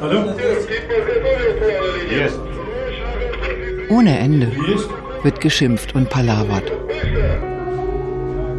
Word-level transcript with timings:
Hallo? 0.00 0.34
Yes. 2.10 2.32
Ohne 3.90 4.18
Ende 4.18 4.50
wird 5.22 5.40
geschimpft 5.40 5.94
und 5.94 6.08
palabert. 6.08 6.72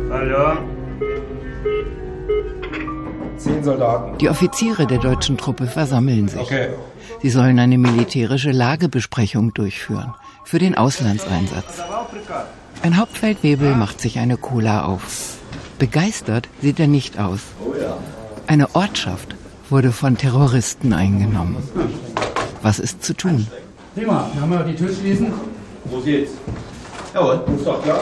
Hallo? 0.09 0.57
Zehn 3.37 3.63
Soldaten. 3.63 4.17
Die 4.19 4.29
Offiziere 4.29 4.85
der 4.85 4.99
deutschen 4.99 5.37
Truppe 5.37 5.65
versammeln 5.65 6.27
sich. 6.27 6.41
Okay. 6.41 6.69
Sie 7.21 7.29
sollen 7.29 7.59
eine 7.59 7.77
militärische 7.77 8.51
Lagebesprechung 8.51 9.53
durchführen 9.53 10.13
für 10.43 10.59
den 10.59 10.75
Auslandseinsatz. 10.77 11.81
Ein 12.83 12.97
Hauptfeldwebel 12.97 13.75
macht 13.75 13.99
sich 13.99 14.19
eine 14.19 14.37
Cola 14.37 14.85
auf. 14.85 15.40
Begeistert 15.81 16.47
sieht 16.61 16.79
er 16.79 16.85
nicht 16.85 17.17
aus. 17.17 17.39
Eine 18.45 18.75
Ortschaft 18.75 19.33
wurde 19.67 19.91
von 19.91 20.15
Terroristen 20.15 20.93
eingenommen. 20.93 21.57
Was 22.61 22.77
ist 22.77 23.03
zu 23.03 23.15
tun? 23.15 23.47
Prima, 23.95 24.29
dann 24.31 24.41
haben 24.43 24.51
wir 24.51 24.63
die 24.63 24.75
Tür 24.75 24.93
schließen. 24.93 25.33
Los 25.91 26.05
geht's. 26.05 26.33
Jawohl. 27.15 27.43
Ist 27.57 27.65
doch 27.65 27.81
klar. 27.81 27.99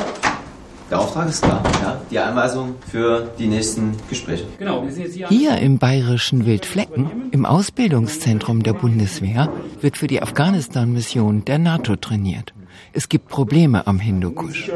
Der 0.89 0.99
Auftrag 0.99 1.29
ist 1.29 1.43
klar. 1.43 1.61
Ja? 1.83 2.01
Die 2.09 2.17
Anweisung 2.17 2.75
für 2.89 3.29
die 3.37 3.47
nächsten 3.47 3.95
Gespräche. 4.09 4.45
Genau, 4.57 4.83
wir 4.83 4.91
sind 4.91 5.03
jetzt 5.03 5.15
hier. 5.15 5.27
Hier 5.27 5.57
im 5.57 5.77
bayerischen 5.77 6.47
Wildflecken, 6.47 7.29
im 7.31 7.45
Ausbildungszentrum 7.45 8.63
der 8.63 8.73
Bundeswehr, 8.73 9.51
wird 9.81 9.97
für 9.97 10.07
die 10.07 10.21
Afghanistan-Mission 10.21 11.45
der 11.45 11.59
NATO 11.59 11.95
trainiert. 11.95 12.53
Es 12.91 13.07
gibt 13.07 13.27
Probleme 13.27 13.85
am 13.85 13.99
Hindukusch. 13.99 14.71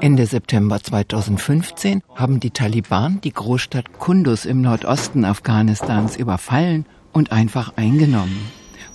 Ende 0.00 0.26
September 0.26 0.82
2015 0.82 2.02
haben 2.14 2.40
die 2.40 2.50
Taliban 2.50 3.20
die 3.20 3.32
Großstadt 3.32 3.98
Kunduz 3.98 4.44
im 4.46 4.62
Nordosten 4.62 5.24
Afghanistans 5.24 6.16
überfallen 6.16 6.86
und 7.12 7.30
einfach 7.30 7.74
eingenommen. 7.76 8.50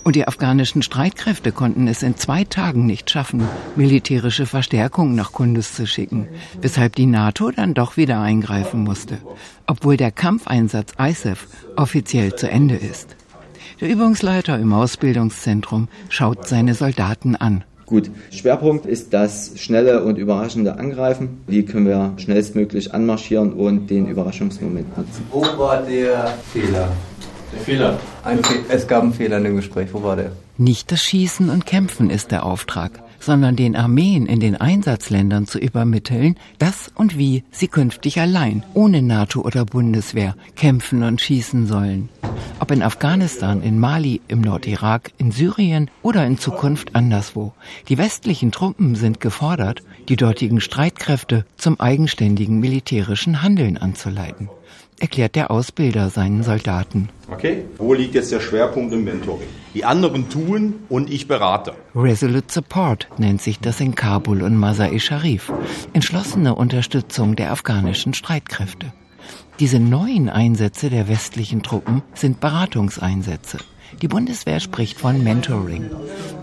Und 0.08 0.16
die 0.16 0.26
afghanischen 0.26 0.80
Streitkräfte 0.80 1.52
konnten 1.52 1.86
es 1.86 2.02
in 2.02 2.16
zwei 2.16 2.44
Tagen 2.44 2.86
nicht 2.86 3.10
schaffen, 3.10 3.42
militärische 3.76 4.46
Verstärkung 4.46 5.14
nach 5.14 5.32
Kunduz 5.32 5.74
zu 5.74 5.86
schicken, 5.86 6.28
weshalb 6.62 6.96
die 6.96 7.04
NATO 7.04 7.50
dann 7.50 7.74
doch 7.74 7.98
wieder 7.98 8.18
eingreifen 8.18 8.84
musste, 8.84 9.18
obwohl 9.66 9.98
der 9.98 10.10
Kampfeinsatz 10.10 10.94
ISAF 10.98 11.46
offiziell 11.76 12.34
zu 12.34 12.50
Ende 12.50 12.76
ist. 12.76 13.16
Der 13.82 13.90
Übungsleiter 13.90 14.58
im 14.58 14.72
Ausbildungszentrum 14.72 15.88
schaut 16.08 16.48
seine 16.48 16.72
Soldaten 16.72 17.36
an. 17.36 17.64
Gut, 17.84 18.10
Schwerpunkt 18.30 18.86
ist 18.86 19.12
das 19.12 19.52
schnelle 19.56 20.04
und 20.04 20.16
überraschende 20.16 20.78
Angreifen. 20.78 21.42
Wie 21.46 21.66
können 21.66 21.84
wir 21.84 22.14
schnellstmöglich 22.16 22.94
anmarschieren 22.94 23.52
und 23.52 23.90
den 23.90 24.06
Überraschungsmoment 24.06 24.96
nutzen? 24.96 25.26
Wo 25.30 25.42
war 25.58 25.82
der 25.82 26.34
Fehler? 26.50 26.88
Fehler. 27.58 27.98
Ein 28.24 28.42
Fe 28.42 28.60
es 28.68 28.86
gab 28.86 29.02
einen 29.02 29.12
Fehler 29.12 29.38
in 29.38 29.44
dem 29.44 29.56
Gespräch. 29.56 29.88
Wo 29.92 30.02
war 30.02 30.16
der? 30.16 30.32
Nicht 30.56 30.90
das 30.90 31.02
Schießen 31.02 31.50
und 31.50 31.66
Kämpfen 31.66 32.10
ist 32.10 32.32
der 32.32 32.44
Auftrag, 32.44 33.02
sondern 33.20 33.56
den 33.56 33.76
Armeen 33.76 34.26
in 34.26 34.40
den 34.40 34.56
Einsatzländern 34.56 35.46
zu 35.46 35.58
übermitteln, 35.58 36.36
dass 36.58 36.90
und 36.94 37.16
wie 37.16 37.44
sie 37.50 37.68
künftig 37.68 38.20
allein, 38.20 38.64
ohne 38.74 39.02
NATO 39.02 39.42
oder 39.42 39.64
Bundeswehr, 39.64 40.34
kämpfen 40.56 41.02
und 41.02 41.20
schießen 41.20 41.66
sollen. 41.66 42.08
Ob 42.60 42.70
in 42.70 42.82
Afghanistan, 42.82 43.62
in 43.62 43.78
Mali, 43.78 44.20
im 44.28 44.40
Nordirak, 44.40 45.12
in 45.18 45.30
Syrien 45.30 45.90
oder 46.02 46.26
in 46.26 46.38
Zukunft 46.38 46.96
anderswo. 46.96 47.52
Die 47.88 47.98
westlichen 47.98 48.50
Truppen 48.50 48.96
sind 48.96 49.20
gefordert, 49.20 49.82
die 50.08 50.16
dortigen 50.16 50.60
Streitkräfte 50.60 51.44
zum 51.56 51.78
eigenständigen 51.78 52.58
militärischen 52.58 53.42
Handeln 53.42 53.76
anzuleiten 53.76 54.48
erklärt 54.98 55.34
der 55.34 55.50
Ausbilder 55.50 56.10
seinen 56.10 56.42
Soldaten. 56.42 57.08
Okay, 57.30 57.64
wo 57.78 57.94
liegt 57.94 58.14
jetzt 58.14 58.32
der 58.32 58.40
Schwerpunkt 58.40 58.92
im 58.92 59.04
Mentoring? 59.04 59.48
Die 59.74 59.84
anderen 59.84 60.28
tun 60.28 60.74
und 60.88 61.10
ich 61.10 61.28
berate. 61.28 61.74
Resolute 61.94 62.52
Support 62.52 63.08
nennt 63.18 63.42
sich 63.42 63.60
das 63.60 63.80
in 63.80 63.94
Kabul 63.94 64.42
und 64.42 64.56
Masai 64.56 64.98
Sharif. 64.98 65.52
Entschlossene 65.92 66.54
Unterstützung 66.54 67.36
der 67.36 67.52
afghanischen 67.52 68.14
Streitkräfte. 68.14 68.92
Diese 69.60 69.80
neuen 69.80 70.28
Einsätze 70.28 70.88
der 70.88 71.08
westlichen 71.08 71.62
Truppen 71.62 72.02
sind 72.14 72.40
Beratungseinsätze. 72.40 73.58
Die 74.02 74.08
Bundeswehr 74.08 74.60
spricht 74.60 74.98
von 74.98 75.24
Mentoring. 75.24 75.90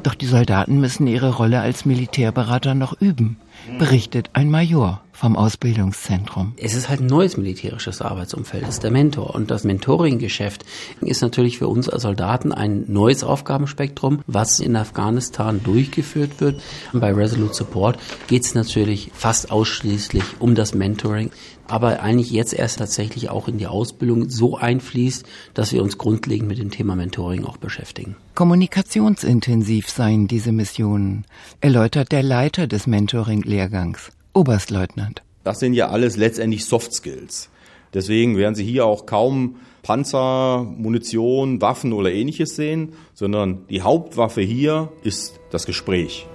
Doch 0.04 0.16
die 0.16 0.26
Soldaten 0.26 0.80
müssen 0.80 1.08
ihre 1.08 1.36
Rolle 1.36 1.62
als 1.62 1.86
Militärberater 1.86 2.74
noch 2.74 3.00
üben 3.00 3.38
berichtet 3.78 4.30
ein 4.34 4.50
Major 4.50 5.02
vom 5.16 5.36
Ausbildungszentrum. 5.36 6.54
Es 6.58 6.76
ist 6.76 6.90
halt 6.90 7.00
ein 7.00 7.08
neues 7.08 7.38
militärisches 7.38 8.02
Arbeitsumfeld, 8.02 8.64
das 8.64 8.76
ist 8.76 8.84
der 8.84 8.92
Mentor. 8.92 9.34
Und 9.34 9.50
das 9.50 9.64
Mentoring-Geschäft 9.64 10.66
ist 11.02 11.22
natürlich 11.22 11.58
für 11.58 11.68
uns 11.68 11.90
als 11.90 12.04
Soldaten 12.04 12.52
ein 12.52 12.86
neues 12.88 13.24
Aufgabenspektrum, 13.24 14.22
was 14.28 14.60
in 14.60 14.76
Afghanistan 14.76 15.62
durchgeführt 15.64 16.42
wird. 16.42 16.62
Bei 16.94 17.14
Resolute 17.14 17.54
Support 17.54 17.98
geht 18.28 18.46
es 18.46 18.56
natürlich 18.56 19.12
fast 19.14 19.52
ausschließlich 19.52 20.24
um 20.40 20.54
das 20.54 20.76
Mentoring 20.76 21.32
aber 21.68 22.02
eigentlich 22.02 22.32
jetzt 22.32 22.54
erst 22.54 22.80
tatsächlich 22.80 23.30
auch 23.30 23.48
in 23.48 23.58
die 23.58 23.68
Ausbildung 23.68 24.30
so 24.30 24.58
einfließt, 24.58 25.26
dass 25.54 25.74
wir 25.74 25.82
uns 25.82 25.98
grundlegend 25.98 26.48
mit 26.48 26.60
dem 26.60 26.72
Thema 26.72 26.96
Mentoring 26.96 27.46
auch 27.46 27.58
beschäftigen. 27.58 28.16
Kommunikationsintensiv 28.36 29.90
seien 29.90 30.28
diese 30.28 30.52
Missionen, 30.52 31.26
erläutert 31.62 32.12
der 32.12 32.24
Leiter 32.24 32.68
des 32.68 32.88
Mentoring-Lehrgangs, 32.88 34.12
Oberstleutnant. 34.36 35.24
Das 35.44 35.60
sind 35.60 35.74
ja 35.74 35.88
alles 35.88 36.18
letztendlich 36.18 36.66
Soft 36.66 36.94
Skills. 36.94 37.50
Deswegen 37.94 38.36
werden 38.36 38.56
Sie 38.56 38.66
hier 38.66 38.86
auch 38.86 39.06
kaum 39.06 39.56
Panzer, 39.82 40.64
Munition, 40.64 41.62
Waffen 41.62 41.94
oder 41.94 42.12
ähnliches 42.12 42.56
sehen, 42.58 42.94
sondern 43.14 43.66
die 43.70 43.82
Hauptwaffe 43.82 44.42
hier 44.42 44.92
ist 45.04 45.40
das 45.52 45.66
Gespräch. 45.66 46.28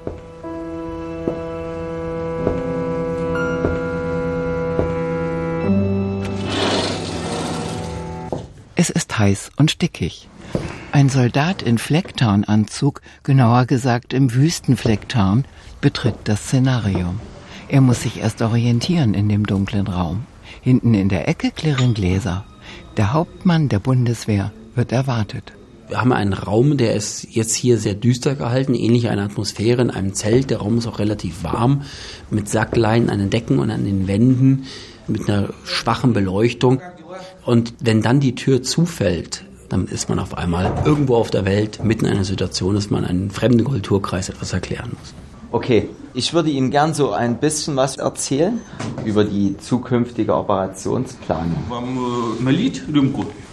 Es 8.76 8.88
ist 8.88 9.18
heiß 9.18 9.50
und 9.56 9.70
stickig. 9.70 10.28
Ein 10.92 11.10
Soldat 11.10 11.60
in 11.60 11.76
Flecktarnanzug, 11.76 13.02
genauer 13.24 13.66
gesagt 13.66 14.14
im 14.14 14.32
Wüstenflecktarn, 14.32 15.44
betritt 15.82 16.16
das 16.24 16.44
Szenarium. 16.44 17.20
Er 17.72 17.80
muss 17.80 18.02
sich 18.02 18.18
erst 18.18 18.42
orientieren 18.42 19.14
in 19.14 19.28
dem 19.28 19.46
dunklen 19.46 19.86
Raum. 19.86 20.24
Hinten 20.60 20.92
in 20.92 21.08
der 21.08 21.28
Ecke 21.28 21.52
klirren 21.52 21.94
Gläser. 21.94 22.44
Der 22.96 23.12
Hauptmann 23.12 23.68
der 23.68 23.78
Bundeswehr 23.78 24.50
wird 24.74 24.90
erwartet. 24.90 25.52
Wir 25.86 26.00
haben 26.00 26.12
einen 26.12 26.32
Raum, 26.32 26.78
der 26.78 26.96
ist 26.96 27.28
jetzt 27.30 27.54
hier 27.54 27.78
sehr 27.78 27.94
düster 27.94 28.34
gehalten, 28.34 28.74
ähnlich 28.74 29.08
einer 29.08 29.22
Atmosphäre 29.22 29.82
in 29.82 29.90
einem 29.90 30.14
Zelt. 30.14 30.50
Der 30.50 30.58
Raum 30.58 30.78
ist 30.78 30.88
auch 30.88 30.98
relativ 30.98 31.44
warm, 31.44 31.82
mit 32.28 32.48
Sackleinen 32.48 33.08
an 33.08 33.20
den 33.20 33.30
Decken 33.30 33.60
und 33.60 33.70
an 33.70 33.84
den 33.84 34.08
Wänden, 34.08 34.64
mit 35.06 35.30
einer 35.30 35.50
schwachen 35.62 36.12
Beleuchtung. 36.12 36.80
Und 37.44 37.74
wenn 37.78 38.02
dann 38.02 38.18
die 38.18 38.34
Tür 38.34 38.64
zufällt, 38.64 39.44
dann 39.68 39.86
ist 39.86 40.08
man 40.08 40.18
auf 40.18 40.36
einmal 40.36 40.82
irgendwo 40.84 41.14
auf 41.14 41.30
der 41.30 41.44
Welt, 41.44 41.84
mitten 41.84 42.06
in 42.06 42.14
einer 42.14 42.24
Situation, 42.24 42.74
dass 42.74 42.90
man 42.90 43.04
einen 43.04 43.30
fremden 43.30 43.62
Kulturkreis 43.62 44.28
etwas 44.28 44.52
erklären 44.52 44.90
muss. 44.98 45.14
Okay, 45.52 45.88
ich 46.14 46.32
würde 46.32 46.50
Ihnen 46.50 46.70
gern 46.70 46.94
so 46.94 47.12
ein 47.12 47.38
bisschen 47.38 47.74
was 47.76 47.96
erzählen 47.96 48.60
über 49.04 49.24
die 49.24 49.56
zukünftige 49.58 50.34
Operationsplanung. 50.34 51.56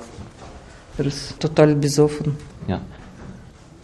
Er 0.98 1.06
ist 1.06 1.40
total 1.40 1.76
besoffen. 1.76 2.38
Ja. 2.68 2.80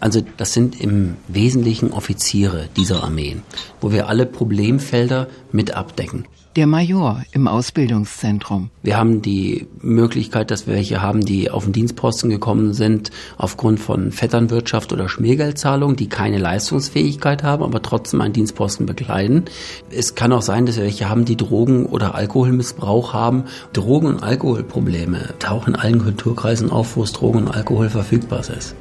Also 0.02 0.20
das 0.36 0.52
sind 0.52 0.80
im 0.80 1.16
Wesentlichen 1.28 1.92
Offiziere 1.92 2.68
dieser 2.76 3.04
Armeen, 3.04 3.44
wo 3.80 3.92
wir 3.92 4.08
alle 4.08 4.26
Problemfelder 4.26 5.28
mit 5.52 5.74
abdecken 5.74 6.26
der 6.56 6.66
Major 6.66 7.22
im 7.32 7.48
Ausbildungszentrum. 7.48 8.70
Wir 8.82 8.96
haben 8.96 9.22
die 9.22 9.66
Möglichkeit, 9.80 10.50
dass 10.50 10.66
wir 10.66 10.74
welche 10.74 11.02
haben, 11.02 11.24
die 11.24 11.50
auf 11.50 11.64
den 11.64 11.72
Dienstposten 11.72 12.30
gekommen 12.30 12.74
sind 12.74 13.10
aufgrund 13.36 13.80
von 13.80 14.12
Vetternwirtschaft 14.12 14.92
oder 14.92 15.08
Schmiergeldzahlung, 15.08 15.96
die 15.96 16.08
keine 16.08 16.38
Leistungsfähigkeit 16.38 17.42
haben, 17.42 17.62
aber 17.62 17.82
trotzdem 17.82 18.20
einen 18.20 18.32
Dienstposten 18.32 18.86
bekleiden. 18.86 19.44
Es 19.90 20.14
kann 20.14 20.32
auch 20.32 20.42
sein, 20.42 20.66
dass 20.66 20.76
wir 20.76 20.84
welche 20.84 21.08
haben, 21.08 21.24
die 21.24 21.36
Drogen- 21.36 21.86
oder 21.86 22.14
Alkoholmissbrauch 22.14 23.12
haben. 23.14 23.44
Drogen- 23.72 24.06
und 24.06 24.22
Alkoholprobleme 24.22 25.34
tauchen 25.38 25.74
in 25.74 25.80
allen 25.80 26.02
Kulturkreisen 26.02 26.70
auf, 26.70 26.96
wo 26.96 27.02
es 27.02 27.12
Drogen 27.12 27.40
und 27.40 27.48
Alkohol 27.48 27.88
verfügbar 27.88 28.40
ist. 28.40 28.74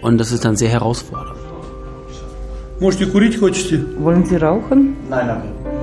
Und 0.00 0.18
das 0.18 0.32
ist 0.32 0.44
dann 0.44 0.56
sehr 0.56 0.70
herausfordernd. 0.70 1.38
Wollen 2.80 4.24
Sie 4.24 4.36
rauchen? 4.36 4.96
Nein, 5.10 5.26
danke. 5.26 5.77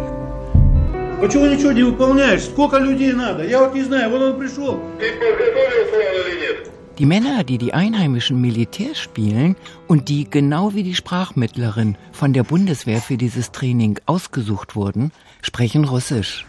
Почему 1.21 1.47
ничего 1.47 1.73
не 1.73 1.83
выполняешь? 1.83 2.45
Сколько 2.45 2.79
людей 2.79 3.13
надо? 3.13 3.45
Я 3.45 3.61
вот 3.61 3.75
не 3.75 3.83
знаю, 3.83 4.11
вот 4.11 4.23
он 4.23 4.39
пришел. 4.39 4.81
Ты 4.99 5.13
подготовил 5.13 5.91
план 5.91 6.15
или 6.27 6.41
нет? 6.41 6.71
Die 6.99 7.07
Männer, 7.07 7.45
die 7.45 7.57
die 7.57 7.73
einheimischen 7.73 8.41
Militärs 8.43 8.99
spielen 8.99 9.57
und 9.87 10.11
die 10.11 10.29
genau 10.29 10.75
wie 10.75 10.83
die 10.83 10.95
Sprachmittlerin 10.95 11.97
von 12.13 12.35
der 12.35 12.43
Bundeswehr 12.43 13.01
für 13.01 13.17
dieses 13.17 13.53
Training 13.53 13.99
ausgesucht 14.05 14.77
wurden, 14.77 15.11
sprechen 15.41 15.85
Russisch. 15.85 16.47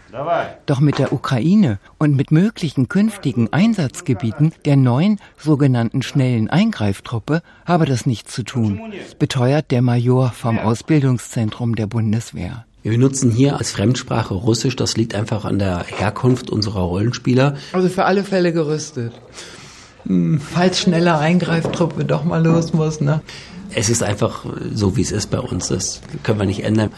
Doch 0.66 0.80
mit 0.80 0.98
der 0.98 1.12
Ukraine 1.12 1.78
und 1.98 2.16
mit 2.16 2.30
möglichen 2.30 2.88
künftigen 2.88 3.50
Einsatzgebieten 3.52 4.52
der 4.66 4.76
neuen 4.76 5.20
sogenannten 5.38 6.02
schnellen 6.02 6.50
Eingreiftruppe 6.50 7.42
habe 7.64 7.86
das 7.86 8.04
nichts 8.04 8.34
zu 8.34 8.42
tun, 8.42 8.92
beteuert 9.18 9.70
der 9.70 9.80
Major 9.80 10.32
vom 10.32 10.58
Ausbildungszentrum 10.58 11.76
der 11.76 11.86
Bundeswehr. 11.86 12.65
Wir 12.87 12.93
benutzen 12.93 13.31
hier 13.31 13.57
als 13.57 13.71
Fremdsprache 13.71 14.33
Russisch. 14.33 14.77
Das 14.77 14.95
liegt 14.95 15.13
einfach 15.13 15.43
an 15.43 15.59
der 15.59 15.83
Herkunft 15.83 16.49
unserer 16.49 16.83
Rollenspieler. 16.83 17.57
Also 17.73 17.89
für 17.89 18.05
alle 18.05 18.23
Fälle 18.23 18.53
gerüstet. 18.53 19.11
Hm. 20.05 20.39
Falls 20.39 20.79
schneller 20.79 21.19
Eingreiftruppe 21.19 22.05
doch 22.05 22.23
mal 22.23 22.41
los 22.41 22.71
muss, 22.71 23.01
ne? 23.01 23.21
Es 23.75 23.89
ist 23.89 24.03
einfach 24.03 24.45
so, 24.73 24.95
wie 24.95 25.01
es 25.01 25.11
ist 25.11 25.29
bei 25.31 25.39
uns. 25.41 25.67
Das 25.67 25.99
können 26.23 26.39
wir 26.39 26.45
nicht 26.45 26.63
ändern, 26.63 26.91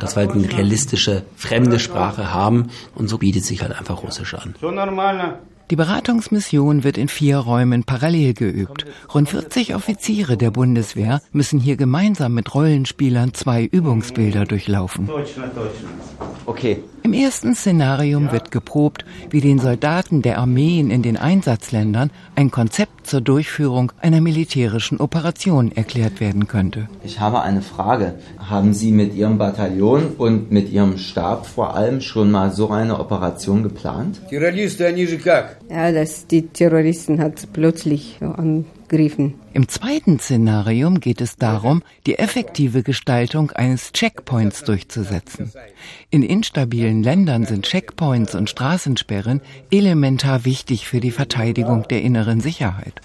dass 0.00 0.16
wir 0.16 0.26
halt 0.26 0.32
eine 0.32 0.50
realistische, 0.52 1.22
fremde 1.36 1.78
Sprache 1.78 2.34
haben. 2.34 2.70
Und 2.96 3.06
so 3.06 3.18
bietet 3.18 3.44
sich 3.44 3.62
halt 3.62 3.70
einfach 3.70 4.02
Russisch 4.02 4.34
an. 4.34 4.56
So 4.60 4.72
normal, 4.72 5.16
ne? 5.16 5.38
Die 5.70 5.76
Beratungsmission 5.76 6.84
wird 6.84 6.96
in 6.96 7.08
vier 7.08 7.38
Räumen 7.38 7.82
parallel 7.82 8.34
geübt. 8.34 8.86
Rund 9.12 9.28
40 9.28 9.74
Offiziere 9.74 10.36
der 10.36 10.52
Bundeswehr 10.52 11.20
müssen 11.32 11.58
hier 11.58 11.76
gemeinsam 11.76 12.34
mit 12.34 12.54
Rollenspielern 12.54 13.34
zwei 13.34 13.64
Übungsbilder 13.64 14.44
durchlaufen. 14.44 15.10
Okay, 16.46 16.84
im 17.06 17.12
ersten 17.12 17.54
Szenarium 17.54 18.32
wird 18.32 18.50
geprobt, 18.50 19.04
wie 19.30 19.40
den 19.40 19.60
Soldaten 19.60 20.22
der 20.22 20.38
Armeen 20.38 20.90
in 20.90 21.02
den 21.02 21.16
Einsatzländern 21.16 22.10
ein 22.34 22.50
Konzept 22.50 23.06
zur 23.06 23.20
Durchführung 23.20 23.92
einer 24.00 24.20
militärischen 24.20 24.98
Operation 24.98 25.70
erklärt 25.70 26.18
werden 26.18 26.48
könnte. 26.48 26.88
Ich 27.04 27.20
habe 27.20 27.42
eine 27.42 27.62
Frage. 27.62 28.14
Haben 28.38 28.74
Sie 28.74 28.90
mit 28.90 29.14
Ihrem 29.14 29.38
Bataillon 29.38 30.16
und 30.18 30.50
mit 30.50 30.68
Ihrem 30.72 30.98
Stab 30.98 31.46
vor 31.46 31.76
allem 31.76 32.00
schon 32.00 32.32
mal 32.32 32.50
so 32.50 32.70
eine 32.70 32.98
Operation 32.98 33.62
geplant? 33.62 34.20
Ja, 35.70 35.92
dass 35.92 36.26
die 36.26 36.42
Terroristen 36.48 37.20
hat 37.20 37.46
plötzlich 37.52 38.18
an 38.20 38.64
angegriffen. 38.91 39.35
Im 39.53 39.67
zweiten 39.67 40.19
Szenarium 40.19 40.99
geht 40.99 41.21
es 41.21 41.35
darum, 41.35 41.83
die 42.05 42.17
effektive 42.19 42.83
Gestaltung 42.83 43.51
eines 43.51 43.91
Checkpoints 43.91 44.63
durchzusetzen. 44.63 45.51
In 46.09 46.23
instabilen 46.23 47.03
Ländern 47.03 47.45
sind 47.45 47.65
Checkpoints 47.65 48.35
und 48.35 48.49
Straßensperren 48.49 49.41
elementar 49.71 50.45
wichtig 50.45 50.87
für 50.87 50.99
die 50.99 51.11
Verteidigung 51.11 51.87
der 51.87 52.01
inneren 52.01 52.41
Sicherheit. 52.41 53.01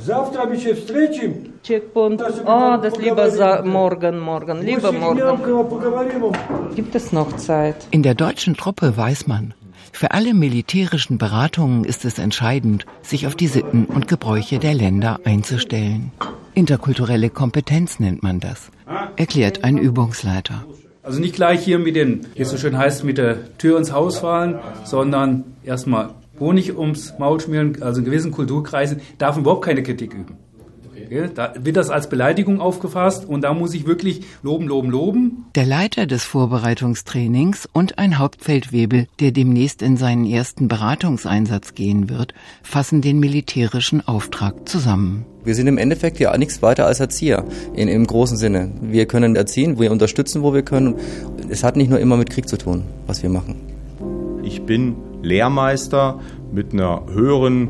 Завтра 0.00 0.42
обещаю 0.44 0.76
встретим. 0.76 1.52
Checkpoint. 1.62 2.22
Oh, 2.46 2.76
das 2.80 2.96
lieber 2.96 3.30
sa 3.30 3.62
morgen, 3.62 4.18
morgen, 4.18 4.62
lieber 4.62 4.92
morgen. 4.92 5.42
поговорим. 5.42 6.32
Gibt 6.74 6.94
es 6.94 7.12
noch 7.12 7.36
Zeit? 7.36 7.86
In 7.90 8.02
der 8.02 8.14
deutschen 8.14 8.56
Truppe 8.56 8.96
weiß 8.96 9.26
man, 9.26 9.52
für 9.93 10.11
alle 10.11 10.33
militärischen 10.33 11.17
Beratungen 11.17 11.85
ist 11.85 12.03
es 12.03 12.19
entscheidend, 12.19 12.85
sich 13.03 13.27
auf 13.27 13.35
die 13.35 13.47
Sitten 13.47 13.85
und 13.85 14.07
Gebräuche 14.07 14.59
der 14.59 14.73
Länder 14.73 15.19
einzustellen. 15.23 16.11
Interkulturelle 16.53 17.29
Kompetenz 17.29 17.99
nennt 17.99 18.21
man 18.23 18.39
das, 18.39 18.71
erklärt 19.15 19.63
ein 19.63 19.77
Übungsleiter. 19.77 20.65
Also 21.03 21.19
nicht 21.19 21.35
gleich 21.35 21.63
hier 21.63 21.79
mit 21.79 21.95
den, 21.95 22.27
wie 22.33 22.41
es 22.41 22.49
so 22.49 22.57
schön 22.57 22.77
heißt, 22.77 23.03
mit 23.03 23.17
der 23.17 23.57
Tür 23.57 23.77
ins 23.77 23.91
Haus 23.91 24.19
fallen, 24.19 24.59
sondern 24.83 25.43
erstmal 25.63 26.09
Honig 26.39 26.77
ums 26.77 27.13
Maul 27.19 27.39
schmieren, 27.39 27.81
also 27.81 27.99
in 27.99 28.05
gewissen 28.05 28.31
Kulturkreisen 28.31 29.01
darf 29.17 29.35
man 29.35 29.43
überhaupt 29.43 29.65
keine 29.65 29.83
Kritik 29.83 30.13
üben. 30.13 30.37
Okay? 31.13 31.29
Da 31.33 31.53
wird 31.59 31.77
das 31.77 31.89
als 31.89 32.09
Beleidigung 32.09 32.59
aufgefasst 32.59 33.25
und 33.25 33.41
da 33.41 33.53
muss 33.53 33.73
ich 33.73 33.85
wirklich 33.85 34.21
loben, 34.41 34.67
loben, 34.67 34.89
loben. 34.89 35.45
Der 35.55 35.65
Leiter 35.65 36.07
des 36.07 36.23
Vorbereitungstrainings 36.23 37.69
und 37.71 37.99
ein 37.99 38.17
Hauptfeldwebel, 38.17 39.07
der 39.19 39.31
demnächst 39.31 39.81
in 39.81 39.97
seinen 39.97 40.25
ersten 40.25 40.67
Beratungseinsatz 40.67 41.75
gehen 41.75 42.09
wird, 42.09 42.33
fassen 42.63 43.01
den 43.01 43.19
militärischen 43.19 44.05
Auftrag 44.07 44.67
zusammen. 44.67 45.25
Wir 45.43 45.55
sind 45.55 45.67
im 45.67 45.77
Endeffekt 45.77 46.19
ja 46.19 46.35
nichts 46.37 46.61
weiter 46.61 46.87
als 46.87 46.99
Erzieher 46.99 47.45
in, 47.75 47.87
im 47.87 48.07
großen 48.07 48.37
Sinne. 48.37 48.71
Wir 48.81 49.05
können 49.05 49.35
erziehen, 49.35 49.79
wir 49.79 49.91
unterstützen, 49.91 50.41
wo 50.41 50.53
wir 50.53 50.63
können. 50.63 50.95
Es 51.49 51.63
hat 51.63 51.75
nicht 51.75 51.89
nur 51.89 51.99
immer 51.99 52.17
mit 52.17 52.29
Krieg 52.29 52.47
zu 52.47 52.57
tun, 52.57 52.83
was 53.07 53.21
wir 53.21 53.29
machen. 53.29 53.55
Ich 54.41 54.63
bin 54.63 54.95
Lehrmeister 55.21 56.19
mit 56.51 56.73
einer 56.73 57.03
höheren 57.13 57.69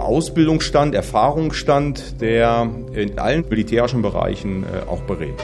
Ausbildungsstand, 0.00 0.94
Erfahrungsstand, 0.94 2.20
der 2.20 2.70
in 2.92 3.18
allen 3.18 3.44
militärischen 3.48 4.02
Bereichen 4.02 4.64
äh, 4.64 4.88
auch 4.88 5.02
berät. 5.02 5.34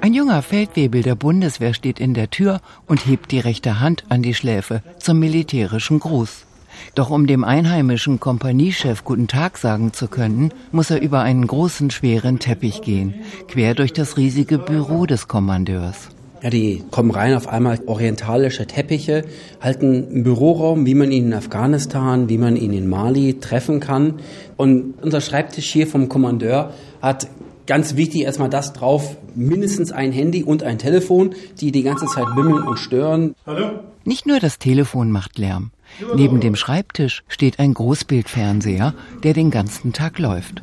Ein 0.00 0.14
junger 0.14 0.42
Feldwebel 0.42 1.02
der 1.02 1.16
Bundeswehr 1.16 1.74
steht 1.74 2.00
in 2.00 2.14
der 2.14 2.30
Tür 2.30 2.60
und 2.86 3.06
hebt 3.06 3.30
die 3.32 3.40
rechte 3.40 3.80
Hand 3.80 4.04
an 4.08 4.22
die 4.22 4.34
Schläfe 4.34 4.82
zum 4.98 5.18
militärischen 5.18 6.00
Gruß. 6.00 6.47
Doch 6.94 7.10
um 7.10 7.26
dem 7.26 7.44
einheimischen 7.44 8.20
Kompaniechef 8.20 9.04
guten 9.04 9.28
Tag 9.28 9.58
sagen 9.58 9.92
zu 9.92 10.08
können, 10.08 10.52
muss 10.72 10.90
er 10.90 11.00
über 11.00 11.20
einen 11.20 11.46
großen, 11.46 11.90
schweren 11.90 12.38
Teppich 12.38 12.82
gehen, 12.82 13.14
quer 13.48 13.74
durch 13.74 13.92
das 13.92 14.16
riesige 14.16 14.58
Büro 14.58 15.06
des 15.06 15.28
Kommandeurs. 15.28 16.08
Ja, 16.42 16.50
die 16.50 16.84
kommen 16.92 17.10
rein 17.10 17.34
auf 17.34 17.48
einmal 17.48 17.80
orientalische 17.86 18.66
Teppiche, 18.66 19.24
halten 19.60 20.06
einen 20.08 20.22
Büroraum, 20.22 20.86
wie 20.86 20.94
man 20.94 21.10
ihn 21.10 21.26
in 21.26 21.34
Afghanistan, 21.34 22.28
wie 22.28 22.38
man 22.38 22.56
ihn 22.56 22.72
in 22.72 22.88
Mali 22.88 23.40
treffen 23.40 23.80
kann. 23.80 24.20
Und 24.56 24.94
unser 25.02 25.20
Schreibtisch 25.20 25.68
hier 25.70 25.88
vom 25.88 26.08
Kommandeur 26.08 26.72
hat 27.02 27.26
ganz 27.66 27.96
wichtig 27.96 28.22
erstmal 28.22 28.50
das 28.50 28.72
drauf, 28.72 29.16
mindestens 29.34 29.90
ein 29.90 30.12
Handy 30.12 30.44
und 30.44 30.62
ein 30.62 30.78
Telefon, 30.78 31.34
die 31.60 31.72
die 31.72 31.82
ganze 31.82 32.06
Zeit 32.06 32.26
bimmeln 32.36 32.62
und 32.62 32.78
stören. 32.78 33.34
Hallo? 33.44 33.80
Nicht 34.04 34.26
nur 34.26 34.38
das 34.38 34.58
Telefon 34.58 35.10
macht 35.10 35.38
Lärm. 35.38 35.70
Neben 36.14 36.40
dem 36.40 36.56
Schreibtisch 36.56 37.22
steht 37.28 37.58
ein 37.58 37.74
Großbildfernseher, 37.74 38.94
der 39.22 39.34
den 39.34 39.50
ganzen 39.50 39.92
Tag 39.92 40.18
läuft. 40.18 40.62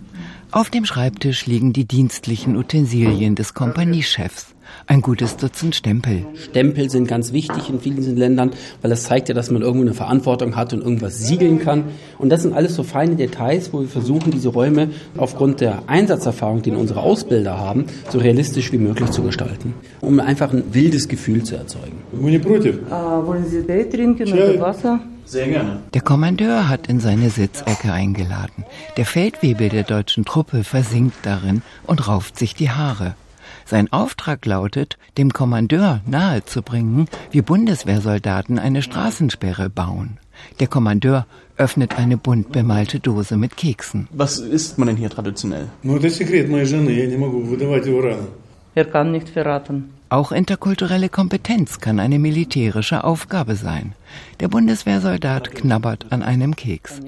Auf 0.51 0.70
dem 0.70 0.86
Schreibtisch 0.86 1.46
liegen 1.48 1.74
die 1.74 1.86
dienstlichen 1.86 2.56
Utensilien 2.56 3.36
des 3.36 3.54
Kompaniechefs. 3.54 4.56
Ein 4.88 5.01
gutes 5.01 5.38
Dutzend 5.38 5.75
Stempel. 5.75 6.25
Stempel 6.36 6.89
sind 6.89 7.08
ganz 7.08 7.34
wichtig 7.34 7.70
in 7.70 7.80
vielen 7.80 8.15
Ländern, 8.15 8.51
weil 8.82 8.89
das 8.89 9.04
zeigt 9.04 9.27
ja, 9.27 9.36
dass 9.36 9.51
man 9.51 9.62
irgendwo 9.62 9.86
eine 9.86 9.94
Verantwortung 9.94 10.56
hat 10.56 10.74
und 10.74 10.82
irgendwas 10.82 11.20
siegeln 11.20 11.60
kann. 11.60 11.86
Und 12.18 12.30
das 12.30 12.44
sind 12.44 12.54
alles 12.54 12.75
so 12.75 12.84
feine 12.84 13.15
Details, 13.15 13.74
wo 13.74 13.82
wir 13.82 13.88
versuchen, 13.88 14.32
diese 14.32 14.50
Räume 14.50 14.89
aufgrund 15.18 15.62
der 15.62 15.84
Einsatzerfahrung, 15.88 16.62
die 16.62 16.72
unsere 16.72 17.01
Ausbilder 17.01 17.58
haben, 17.58 17.86
so 18.10 18.20
realistisch 18.20 18.72
wie 18.72 18.77
möglich 18.77 19.12
zu 19.12 19.24
gestalten, 19.24 19.74
um 20.01 20.20
einfach 20.20 20.54
ein 20.54 20.63
wildes 20.72 21.08
Gefühl 21.08 21.44
zu 21.44 21.56
erzeugen. 21.56 21.98
wollen 23.25 23.46
Sie 23.46 23.62
Tee 23.63 23.89
trinken 23.89 24.32
oder 24.32 24.60
Wasser? 24.62 25.01
Sehr 25.25 25.48
gerne. 25.48 25.82
Der 25.94 26.01
Kommandeur 26.01 26.70
hat 26.70 26.88
in 26.88 27.00
seine 27.00 27.29
Sitzecke 27.29 27.91
eingeladen. 27.91 28.63
Der 28.96 29.05
Feldwebel 29.05 29.70
der 29.70 29.84
deutschen 29.84 30.24
Truppe 30.24 30.63
versinkt 30.63 31.17
darin 31.24 31.63
und 31.88 32.08
rauft 32.08 32.38
sich 32.38 32.53
die 32.53 32.70
Haare. 32.70 33.15
Sein 33.65 33.91
Auftrag 33.91 34.46
lautet, 34.46 34.98
dem 35.17 35.34
Kommandeur 35.34 36.01
nahezubringen, 36.05 37.08
wie 37.32 37.41
Bundeswehrsoldaten 37.41 38.60
eine 38.60 38.84
Straßensperre 38.84 39.72
bauen. 39.72 40.20
Der 40.60 40.67
Kommandeur 40.67 41.25
öffnet 41.58 41.98
eine 41.98 42.17
bunt 42.17 42.51
bemalte 42.51 43.00
Dose 43.00 43.38
mit 43.38 43.58
Keksen. 43.58 44.08
Was 44.12 44.38
isst 44.38 44.77
man 44.77 44.88
denn 44.88 44.98
hier 44.98 45.10
traditionell? 45.10 45.70
Er 48.75 48.86
kann 48.86 49.12
nicht 49.12 49.29
verraten. 49.29 49.95
Auch 50.10 50.32
interkulturelle 50.32 51.10
Kompetenz 51.10 51.80
kann 51.80 52.00
eine 52.00 52.20
militärische 52.20 53.04
Aufgabe 53.04 53.56
sein. 53.56 53.94
Der 54.40 54.48
Bundeswehrsoldat 54.50 55.56
knabbert 55.56 56.12
an 56.12 56.22
einem 56.22 56.56
Keks. 56.56 57.02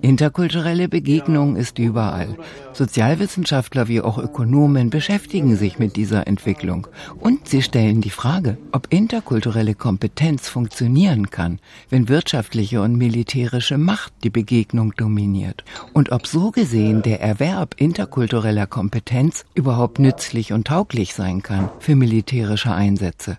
Interkulturelle 0.00 0.88
Begegnung 0.88 1.56
ist 1.56 1.78
überall. 1.78 2.36
Sozialwissenschaftler 2.72 3.86
wie 3.86 4.00
auch 4.00 4.18
Ökonomen 4.18 4.88
beschäftigen 4.88 5.56
sich 5.56 5.78
mit 5.78 5.94
dieser 5.94 6.26
Entwicklung. 6.26 6.86
Und 7.20 7.48
sie 7.48 7.62
stellen 7.62 8.00
die 8.00 8.10
Frage, 8.10 8.56
ob 8.72 8.92
interkulturelle 8.92 9.74
Kompetenz 9.74 10.48
funktionieren 10.48 11.30
kann, 11.30 11.60
wenn 11.90 12.08
wirtschaftliche 12.08 12.80
und 12.80 12.96
militärische 12.96 13.76
Macht 13.76 14.12
die 14.24 14.30
Begegnung 14.30 14.94
dominiert. 14.96 15.64
Und 15.92 16.12
ob 16.12 16.26
so 16.26 16.50
gesehen 16.50 17.02
der 17.02 17.20
Erwerb 17.20 17.74
interkultureller 17.76 18.66
Kompetenz 18.66 19.44
überhaupt 19.54 19.98
nützlich 19.98 20.52
und 20.52 20.66
tauglich 20.66 21.14
sein 21.14 21.42
kann 21.42 21.68
für 21.78 21.94
militärische 21.94 22.37
militärische 22.38 22.72
Einsätze. 22.72 23.38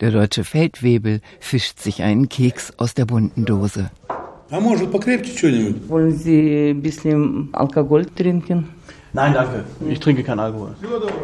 Der 0.00 0.10
deutsche 0.10 0.44
Feldwebel 0.44 1.20
fischt 1.38 1.78
sich 1.78 2.02
einen 2.02 2.28
Keks 2.28 2.72
aus 2.76 2.94
der 2.94 3.06
bunten 3.06 3.44
Dose. 3.44 3.90
Wollen 4.50 6.18
Sie 6.18 6.70
ein 6.70 6.82
bisschen 6.82 7.48
Alkohol 7.52 8.04
trinken? 8.04 8.68
Nein, 9.12 9.34
danke. 9.34 9.64
Ich 9.88 9.98
trinke 10.00 10.22
keinen 10.22 10.40
Alkohol. 10.40 10.74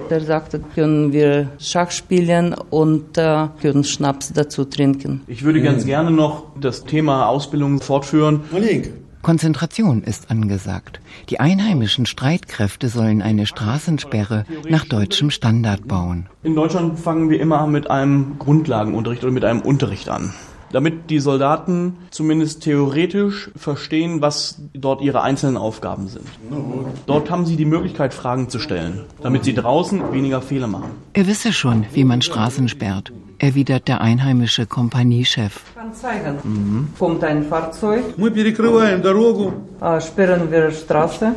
Er 0.08 0.20
sagte, 0.20 0.60
können 0.74 1.12
wir 1.12 1.48
Schach 1.58 1.90
spielen 1.90 2.54
und 2.70 3.16
äh, 3.18 3.48
können 3.60 3.84
Schnaps 3.84 4.32
dazu 4.32 4.64
trinken. 4.64 5.22
Ich 5.28 5.44
würde 5.44 5.62
ganz 5.62 5.84
gerne 5.84 6.10
noch 6.10 6.46
das 6.60 6.84
Thema 6.84 7.28
Ausbildung 7.28 7.80
fortführen. 7.80 8.40
Konzentration 9.26 10.04
ist 10.04 10.30
angesagt. 10.30 11.00
Die 11.30 11.40
einheimischen 11.40 12.06
Streitkräfte 12.06 12.88
sollen 12.88 13.22
eine 13.22 13.46
Straßensperre 13.46 14.44
nach 14.68 14.84
deutschem 14.84 15.32
Standard 15.32 15.88
bauen. 15.88 16.28
In 16.44 16.54
Deutschland 16.54 16.96
fangen 16.96 17.28
wir 17.28 17.40
immer 17.40 17.66
mit 17.66 17.90
einem 17.90 18.38
Grundlagenunterricht 18.38 19.24
oder 19.24 19.32
mit 19.32 19.44
einem 19.44 19.62
Unterricht 19.62 20.08
an 20.10 20.32
Damit 20.73 21.09
die 21.09 21.19
Soldaten 21.19 21.97
zumindest 22.11 22.63
theoretisch 22.63 23.51
verstehen, 23.57 24.21
was 24.21 24.57
dort 24.73 25.01
ihre 25.01 25.21
einzelnen 25.21 25.57
Aufgaben 25.57 26.07
sind. 26.07 26.25
Dort 27.07 27.29
haben 27.29 27.45
sie 27.45 27.57
die 27.57 27.65
Möglichkeit, 27.65 28.13
Fragen 28.13 28.47
zu 28.47 28.57
stellen, 28.57 29.01
damit 29.21 29.43
sie 29.43 29.53
draußen 29.53 30.13
weniger 30.13 30.41
Fehler 30.41 30.67
machen. 30.67 30.91
Er 31.11 31.27
wisse 31.27 31.51
schon, 31.51 31.85
wie 31.91 32.05
man 32.05 32.21
Straßen 32.21 32.69
sperrt, 32.69 33.11
erwidert 33.37 33.89
der 33.89 33.99
einheimische 33.99 34.65
Kompaniechef. 34.65 35.59
Kann 35.75 35.93
zeigen. 35.93 36.87
Kommt 36.97 37.21
ein 37.25 37.43
Fahrzeug, 37.43 38.03
Мы 38.15 38.31
перекрываем 38.31 39.01
дорогу. 39.01 39.51
äh, 39.81 39.99
sperren 39.99 40.49
wir 40.51 40.71
Straße, 40.71 41.33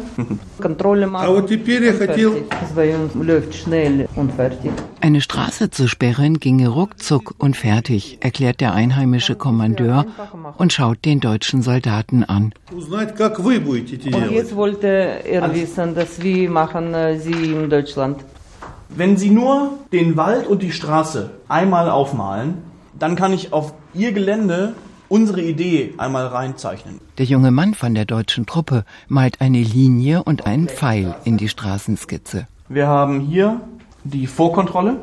Kontrolle 0.61 1.09
machen. 1.09 1.27
А 1.27 1.31
вот 1.31 1.49
теперь 1.49 1.83
я 1.83 1.91
und 1.93 1.99
хотел... 1.99 2.31
fertig. 2.33 2.51
Das 2.61 2.71
bei 2.73 2.95
uns 2.95 3.15
läuft 3.15 3.53
schnell 3.55 4.07
und 4.15 4.33
fertig. 4.33 4.71
Eine 5.02 5.22
Straße 5.22 5.70
zu 5.70 5.88
sperren 5.88 6.40
ginge 6.40 6.68
ruckzuck 6.68 7.36
und 7.38 7.56
fertig, 7.56 8.18
erklärt 8.22 8.60
der 8.60 8.74
einheimische 8.74 9.36
Kommandeur 9.36 10.06
und 10.58 10.74
schaut 10.74 11.06
den 11.06 11.20
deutschen 11.20 11.62
Soldaten 11.62 12.24
an. 12.24 12.54
Und 12.72 14.32
jetzt 14.32 14.56
wollte 14.56 14.88
er 14.88 15.54
wissen, 15.56 15.96
dass 15.96 16.22
wir 16.22 16.50
machen 16.50 16.94
sie 17.20 17.32
in 17.32 17.70
Deutschland. 17.70 18.26
Wenn 18.90 19.18
Sie 19.18 19.30
nur 19.30 19.78
den 19.92 20.18
Wald 20.18 20.48
und 20.48 20.64
die 20.64 20.72
Straße 20.72 21.30
einmal 21.48 21.90
aufmalen, 21.90 22.56
dann 22.98 23.16
kann 23.16 23.34
ich 23.34 23.54
auf 23.54 23.74
Ihr 23.94 24.14
Gelände 24.14 24.74
unsere 25.10 25.42
Idee 25.42 25.94
einmal 25.98 26.28
reinzeichnen. 26.28 27.00
Der 27.18 27.26
junge 27.26 27.52
Mann 27.52 27.76
von 27.76 27.94
der 27.94 28.06
deutschen 28.06 28.46
Truppe 28.48 28.86
malt 29.08 29.42
eine 29.42 29.62
Linie 29.62 30.24
und 30.24 30.46
einen 30.46 30.68
Pfeil 30.68 31.16
in 31.24 31.38
die 31.38 31.50
Straßenskizze. 31.50 32.48
Wir 32.68 32.88
haben 32.88 33.20
hier 33.22 33.62
die 34.04 34.28
Vorkontrolle. 34.28 34.98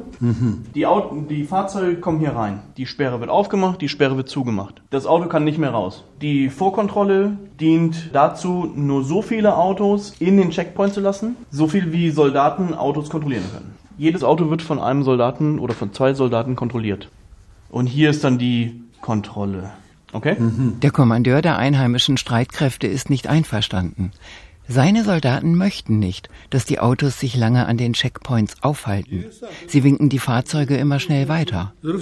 Die, 0.75 0.87
Auto, 0.87 1.15
die 1.29 1.45
Fahrzeuge 1.45 1.97
kommen 1.97 2.19
hier 2.21 2.35
rein. 2.35 2.61
Die 2.77 2.87
Sperre 2.87 3.21
wird 3.21 3.31
aufgemacht, 3.31 3.81
die 3.81 3.89
Sperre 3.89 4.17
wird 4.17 4.29
zugemacht. 4.29 4.83
Das 4.91 5.07
Auto 5.07 5.27
kann 5.29 5.45
nicht 5.45 5.59
mehr 5.59 5.71
raus. 5.71 6.05
Die 6.23 6.49
Vorkontrolle 6.49 7.37
dient 7.61 8.11
dazu, 8.13 8.71
nur 8.75 9.05
so 9.05 9.23
viele 9.23 9.57
Autos 9.57 10.15
in 10.19 10.37
den 10.37 10.51
Checkpoint 10.51 10.95
zu 10.95 11.01
lassen, 11.01 11.37
so 11.51 11.69
viel 11.69 11.93
wie 11.93 12.11
Soldaten 12.11 12.75
Autos 12.75 13.11
kontrollieren 13.11 13.45
können. 13.53 13.75
Jedes 13.99 14.25
Auto 14.25 14.51
wird 14.51 14.63
von 14.63 14.79
einem 14.79 15.03
Soldaten 15.03 15.59
oder 15.59 15.75
von 15.75 15.93
zwei 15.93 16.15
Soldaten 16.15 16.57
kontrolliert. 16.57 17.09
Und 17.71 17.87
hier 17.87 18.11
ist 18.11 18.25
dann 18.25 18.39
die 18.39 18.83
Kontrolle. 19.01 19.71
Okay? 20.13 20.37
Der 20.39 20.91
Kommandeur 20.91 21.43
der 21.43 21.59
einheimischen 21.59 22.17
Streitkräfte 22.17 22.87
ist 22.87 23.11
nicht 23.11 23.27
einverstanden. 23.27 24.13
Seine 24.69 25.05
Soldaten 25.05 25.57
möchten 25.57 26.01
nicht, 26.01 26.29
dass 26.51 26.65
die 26.65 26.81
Autos 26.81 27.21
sich 27.21 27.37
lange 27.37 27.67
an 27.67 27.77
den 27.77 27.93
Checkpoints 27.93 28.57
aufhalten. 28.63 29.27
Sie 29.69 29.85
winken 29.85 30.09
die 30.09 30.19
Fahrzeuge 30.19 30.77
immer 30.77 30.99
schnell 30.99 31.29
weiter. 31.29 31.73
Wenn 31.83 32.01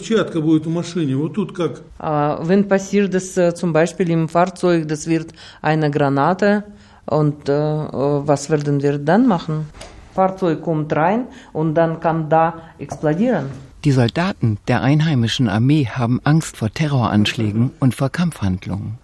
passiert 2.69 3.15
es 3.15 3.39
zum 3.55 3.75
Beispiel 3.75 4.11
im 4.11 4.29
Fahrzeug, 4.29 4.89
das 4.89 5.07
wird 5.07 5.35
eine 5.61 5.91
Granate 5.91 6.65
und 7.07 7.51
äh, 7.51 7.53
was 7.53 8.49
werden 8.49 8.83
wir 8.83 8.97
dann 8.99 9.27
machen? 9.27 9.67
Fahrzeug 10.15 10.63
kommt 10.63 10.91
rein 10.95 11.27
und 11.53 11.75
dann 11.75 12.01
kann 12.01 12.31
da 12.31 12.55
explodieren. 12.79 13.51
Die 13.85 13.93
Soldaten 13.93 14.57
der 14.69 14.81
einheimischen 14.81 15.51
Armee 15.51 15.87
haben 15.87 16.19
Angst 16.25 16.57
vor 16.57 16.73
Terroranschlägen 16.73 17.73
und 17.81 17.95
vor 17.95 18.09
Kampfhandlungen. 18.09 18.99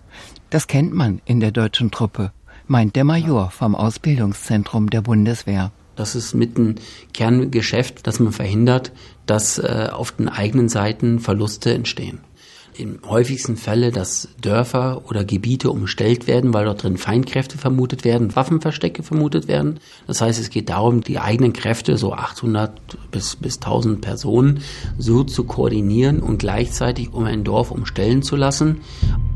Das 0.48 0.66
kennt 0.66 0.94
man 0.94 1.20
in 1.26 1.40
der 1.40 1.50
deutschen 1.50 1.90
Truppe 1.90 2.32
meint 2.70 2.94
der 2.94 3.04
Major 3.04 3.50
vom 3.50 3.74
Ausbildungszentrum 3.74 4.90
der 4.90 5.02
Bundeswehr. 5.02 5.72
Das 5.96 6.14
ist 6.14 6.34
mit 6.34 6.56
ein 6.56 6.76
Kerngeschäft, 7.12 8.06
dass 8.06 8.20
man 8.20 8.32
verhindert, 8.32 8.92
dass 9.26 9.58
äh, 9.58 9.88
auf 9.92 10.12
den 10.12 10.28
eigenen 10.28 10.68
Seiten 10.68 11.18
Verluste 11.18 11.74
entstehen. 11.74 12.20
Im 12.76 13.00
häufigsten 13.04 13.56
Fälle, 13.56 13.90
dass 13.90 14.28
Dörfer 14.40 15.02
oder 15.08 15.24
Gebiete 15.24 15.70
umstellt 15.70 16.28
werden, 16.28 16.54
weil 16.54 16.64
dort 16.64 16.84
drin 16.84 16.96
Feindkräfte 16.96 17.58
vermutet 17.58 18.04
werden, 18.04 18.34
Waffenverstecke 18.36 19.02
vermutet 19.02 19.48
werden. 19.48 19.80
Das 20.06 20.20
heißt, 20.20 20.40
es 20.40 20.48
geht 20.48 20.70
darum, 20.70 21.00
die 21.00 21.18
eigenen 21.18 21.52
Kräfte, 21.52 21.96
so 21.96 22.14
800 22.14 23.10
bis, 23.10 23.34
bis 23.34 23.56
1000 23.56 24.00
Personen, 24.00 24.60
so 24.96 25.24
zu 25.24 25.44
koordinieren 25.44 26.20
und 26.20 26.38
gleichzeitig 26.38 27.12
um 27.12 27.24
ein 27.24 27.42
Dorf 27.42 27.72
umstellen 27.72 28.22
zu 28.22 28.36
lassen. 28.36 28.80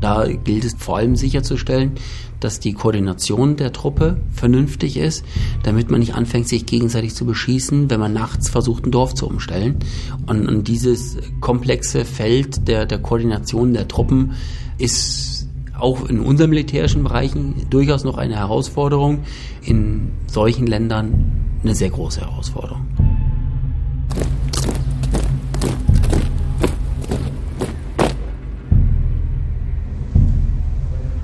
Da 0.05 0.27
gilt 0.27 0.63
es 0.63 0.75
vor 0.77 0.97
allem 0.97 1.15
sicherzustellen, 1.15 1.93
dass 2.39 2.59
die 2.59 2.73
Koordination 2.73 3.55
der 3.55 3.73
Truppe 3.73 4.17
vernünftig 4.31 4.97
ist, 4.97 5.25
damit 5.63 5.89
man 5.89 5.99
nicht 5.99 6.13
anfängt, 6.13 6.47
sich 6.47 6.67
gegenseitig 6.67 7.15
zu 7.15 7.25
beschießen, 7.25 7.89
wenn 7.89 7.99
man 7.99 8.13
nachts 8.13 8.47
versucht, 8.47 8.85
ein 8.85 8.91
Dorf 8.91 9.15
zu 9.15 9.25
umstellen. 9.25 9.79
Und, 10.27 10.47
und 10.47 10.67
dieses 10.67 11.17
komplexe 11.41 12.05
Feld 12.05 12.67
der, 12.67 12.85
der 12.85 12.99
Koordination 12.99 13.73
der 13.73 13.87
Truppen 13.87 14.33
ist 14.77 15.47
auch 15.75 16.07
in 16.07 16.19
unseren 16.19 16.51
militärischen 16.51 17.01
Bereichen 17.03 17.65
durchaus 17.71 18.03
noch 18.03 18.19
eine 18.19 18.35
Herausforderung, 18.35 19.23
in 19.63 20.11
solchen 20.27 20.67
Ländern 20.67 21.31
eine 21.63 21.73
sehr 21.73 21.89
große 21.89 22.21
Herausforderung. 22.21 22.85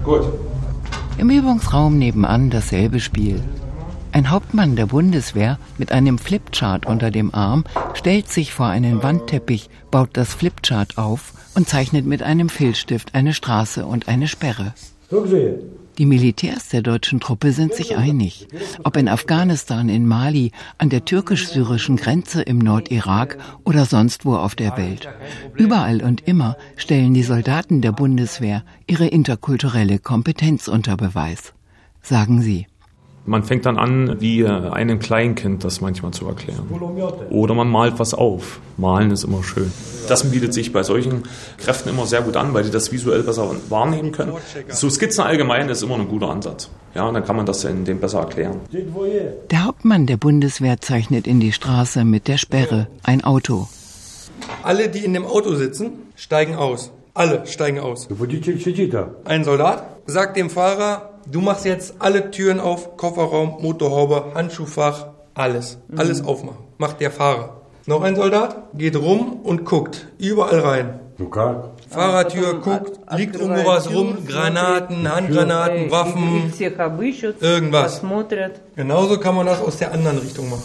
Gut. 0.04 0.24
Im 1.18 1.30
Übungsraum 1.30 1.98
nebenan 1.98 2.50
dasselbe 2.50 3.00
Spiel. 3.00 3.40
Ein 4.12 4.32
Hauptmann 4.32 4.76
der 4.76 4.88
Bundeswehr 4.88 5.60
mit 5.78 5.92
einem 5.92 6.18
Flipchart 6.18 6.86
unter 6.86 7.12
dem 7.12 7.34
Arm 7.34 7.64
stellt 7.94 8.28
sich 8.30 8.52
vor 8.52 8.66
einen 8.66 9.04
Wandteppich, 9.04 9.70
baut 9.92 10.10
das 10.14 10.34
Flipchart 10.34 10.98
auf 10.98 11.34
und 11.56 11.70
zeichnet 11.70 12.06
mit 12.06 12.24
einem 12.24 12.50
Filzstift 12.50 13.14
eine 13.14 13.34
Straße 13.34 13.86
und 13.86 14.08
eine 14.08 14.28
Sperre. 14.28 14.74
Die 15.12 15.91
Die 16.02 16.08
Militärs 16.08 16.70
der 16.70 16.82
deutschen 16.82 17.20
Truppe 17.20 17.52
sind 17.52 17.76
sich 17.76 17.96
einig. 17.96 18.48
Ob 18.84 18.98
in 18.98 19.08
Afghanistan, 19.08 19.88
in 19.88 20.08
Mali, 20.08 20.52
an 20.80 20.90
der 20.90 21.06
türkisch-syrischen 21.06 21.96
Grenze 21.96 22.42
im 22.42 22.58
Nordirak 22.58 23.38
oder 23.66 23.86
sonst 23.86 24.26
wo 24.26 24.36
auf 24.36 24.56
der 24.56 24.78
Welt. 24.78 25.08
Überall 25.54 26.02
und 26.02 26.28
immer 26.28 26.58
stellen 26.76 27.14
die 27.14 27.22
Soldaten 27.22 27.82
der 27.82 27.92
Bundeswehr 27.92 28.64
ihre 28.88 29.06
interkulturelle 29.06 30.00
Kompetenz 30.00 30.68
unter 30.68 30.98
Beweis. 30.98 31.54
Sagen 32.02 32.42
sie. 32.42 32.66
Man 33.24 33.44
fängt 33.44 33.68
dann 33.68 33.78
an, 33.78 34.20
wie 34.20 34.46
einem 34.48 34.98
Kleinkind 35.00 35.64
das 35.64 35.80
manchmal 35.80 36.12
zu 36.12 36.28
erklären. 36.28 36.68
Oder 37.30 37.54
man 37.54 37.70
malt 37.70 38.00
was 38.00 38.16
auf. 38.16 38.60
Malen 38.78 39.12
ist 39.12 39.24
immer 39.24 39.44
schön. 39.44 39.72
Das 40.08 40.32
bietet 40.32 40.54
sich 40.56 40.74
bei 40.74 40.82
solchen 40.82 41.24
Kräften 41.60 41.90
immer 41.90 42.08
sehr 42.08 42.22
gut 42.22 42.36
an, 42.36 42.54
weil 42.54 42.64
die 42.64 42.72
das 42.72 42.92
visuell 42.92 43.22
besser 43.22 43.52
wahrnehmen 43.70 44.12
können. 44.12 44.34
So 44.70 44.90
Skizzen 44.90 45.24
allgemein 45.24 45.70
ist 45.70 45.84
immer 45.84 45.96
ein 45.96 46.08
guter 46.08 46.30
Ansatz. 46.30 46.70
Ja, 46.96 47.12
dann 47.12 47.24
kann 47.24 47.36
man 47.36 47.46
das 47.46 47.64
in 47.64 47.86
dem 47.86 48.00
besser 48.00 48.20
erklären. 48.22 48.58
Der 49.52 49.66
Hauptmann 49.66 50.08
der 50.08 50.18
Bundeswehr 50.18 50.82
zeichnet 50.82 51.28
in 51.28 51.40
die 51.40 51.52
Straße 51.52 52.04
mit 52.04 52.28
der 52.28 52.38
Sperre 52.38 52.88
ein 53.04 53.24
Auto. 53.24 53.68
Alle, 54.64 54.90
die 54.90 55.06
in 55.06 55.14
dem 55.14 55.26
Auto 55.26 55.54
sitzen, 55.54 55.92
steigen 56.16 56.56
aus. 56.56 56.92
Alle 57.14 57.46
steigen 57.46 57.80
aus. 57.80 58.08
Ein 59.26 59.44
Soldat 59.44 59.98
sagt 60.06 60.38
dem 60.38 60.50
Fahrer, 60.50 61.11
du 61.26 61.42
machst 61.42 61.66
jetzt 61.66 61.96
alle 62.00 62.32
Türen 62.32 62.60
auf, 62.60 62.98
Kofferraum, 62.98 63.58
Motorhaube, 63.62 64.32
Handschuhfach, 64.36 65.08
alles. 65.34 65.78
Alles 65.96 66.24
aufmachen. 66.24 66.60
Macht 66.78 67.00
der 67.00 67.12
Fahrer. 67.12 67.62
Noch 67.86 68.02
ein 68.04 68.16
Soldat 68.16 68.58
geht 68.74 68.96
rum 68.96 69.40
und 69.44 69.66
guckt 69.66 70.08
überall 70.18 70.60
rein. 70.60 71.00
Fahrertür 71.90 72.62
guckt, 72.62 73.00
liegt 73.16 73.36
irgendwo 73.36 73.66
was 73.66 73.92
rum, 73.94 74.26
Granaten, 74.26 75.12
Handgranaten, 75.12 75.92
Waffen, 75.92 76.52
irgendwas. 77.40 78.02
Genauso 78.76 79.20
kann 79.20 79.36
man 79.36 79.46
das 79.46 79.62
aus 79.62 79.78
der 79.78 79.92
anderen 79.92 80.20
Richtung 80.20 80.50
machen. 80.50 80.64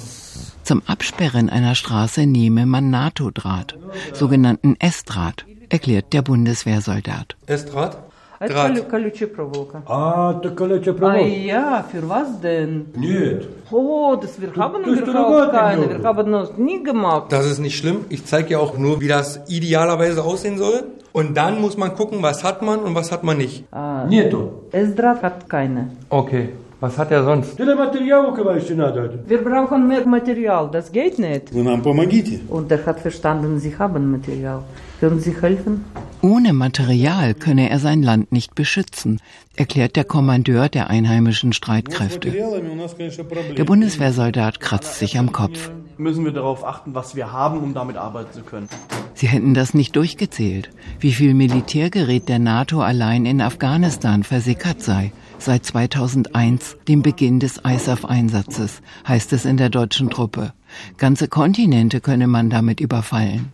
Zum 0.63 0.83
Absperren 0.87 1.51
einer 1.51 1.75
Straße 1.75 2.27
nehme 2.27 2.67
man 2.67 2.91
NATO-Draht, 2.91 3.77
sogenannten 4.13 4.77
S-Draht, 4.79 5.47
erklärt 5.69 6.13
der 6.13 6.23
Bundeswehrsoldat. 6.23 7.37
S-Draht? 7.47 7.99
Это 8.42 8.82
колючая 8.90 9.28
проволока. 9.28 9.84
А, 9.88 10.34
это 10.40 10.50
колючая 10.50 10.96
проволока. 10.96 11.24
А 11.24 11.28
ja, 11.28 11.86
für 11.92 12.02
was 12.10 12.40
denn? 12.42 12.88
Нет. 12.96 13.48
Oh, 13.70 14.16
das 14.16 14.42
wir 14.42 14.52
haben 14.56 14.84
das 14.84 15.00
überhaupt 15.00 15.52
keine. 15.52 15.90
Wir 15.90 16.04
haben 16.04 16.32
das 16.32 16.58
nie 16.58 16.84
gemacht. 16.84 17.32
Das 17.32 17.46
ist 17.46 17.60
nicht 17.60 17.78
schlimm. 17.78 18.06
Ich 18.10 18.26
zeige 18.26 18.50
ja 18.54 18.58
auch 18.60 18.78
nur, 18.80 19.00
wie 19.00 19.08
das 19.08 19.42
idealerweise 19.48 20.24
aussehen 20.24 20.58
soll. 20.58 20.86
Und 21.14 21.36
dann 21.38 21.62
muss 21.62 21.78
man 21.78 21.94
gucken, 21.94 22.24
was 22.24 22.44
hat 22.44 22.64
man 22.64 22.80
und 22.80 22.96
was 22.96 23.12
hat 23.12 23.24
man 23.24 23.38
nicht. 23.38 23.66
Ah, 23.72 24.06
Нету. 24.10 24.64
S-Draht 24.72 25.22
hat 25.22 25.48
keine. 25.48 25.92
Okay. 26.10 26.50
Was 26.79 26.99
hat 26.99 27.11
er 27.11 27.25
sonst? 27.25 27.59
Wir 27.59 29.43
brauchen 29.43 29.89
mehr 29.89 30.07
Material, 30.07 30.69
das 30.71 30.93
geht 30.93 31.19
nicht. 31.19 31.51
Und 31.53 32.71
er 32.71 32.87
hat 32.87 33.01
verstanden, 33.01 33.59
sie 33.59 33.79
haben 33.79 34.11
Material. 34.11 34.63
Können 35.01 35.21
Sie 35.21 35.35
helfen? 35.41 35.85
Ohne 36.23 36.53
Material 36.53 37.35
könne 37.35 37.71
er 37.71 37.79
sein 37.79 38.03
Land 38.03 38.33
nicht 38.33 38.55
beschützen, 38.55 39.21
erklärt 39.55 39.97
der 39.97 40.05
Kommandeur 40.05 40.69
der 40.69 40.89
einheimischen 40.89 41.53
Streitkräfte. 41.53 42.33
Der 43.57 43.65
Bundeswehrsoldat 43.65 44.61
kratzt 44.61 44.99
sich 44.99 45.19
am 45.19 45.33
Kopf. 45.33 45.71
Müssen 45.99 46.25
wir 46.25 46.33
darauf 46.33 46.65
achten, 46.65 46.95
was 46.95 47.17
wir 47.17 47.33
haben, 47.33 47.61
um 47.61 47.73
damit 47.73 47.97
arbeiten 47.97 48.33
zu 48.33 48.43
können. 48.43 48.69
Sie 49.15 49.29
hätten 49.29 49.55
das 49.55 49.73
nicht 49.73 49.97
durchgezählt, 49.97 50.71
wie 51.01 51.13
viel 51.13 51.33
Militärgerät 51.33 52.29
der 52.29 52.39
NATO 52.39 52.83
allein 52.83 53.25
in 53.25 53.41
Afghanistan 53.41 54.25
versickert 54.25 54.83
sei. 54.83 55.13
Seit 55.39 55.65
2001, 55.65 56.77
dem 56.89 57.03
Beginn 57.03 57.41
des 57.41 57.61
ISAF-Einsatzes, 57.65 58.81
heißt 59.07 59.33
es 59.33 59.45
in 59.45 59.57
der 59.57 59.69
deutschen 59.69 60.11
Truppe. 60.11 60.53
Ganze 60.97 61.29
Kontinente 61.29 62.01
könne 62.01 62.27
man 62.27 62.51
damit 62.51 62.81
überfallen. 62.81 63.53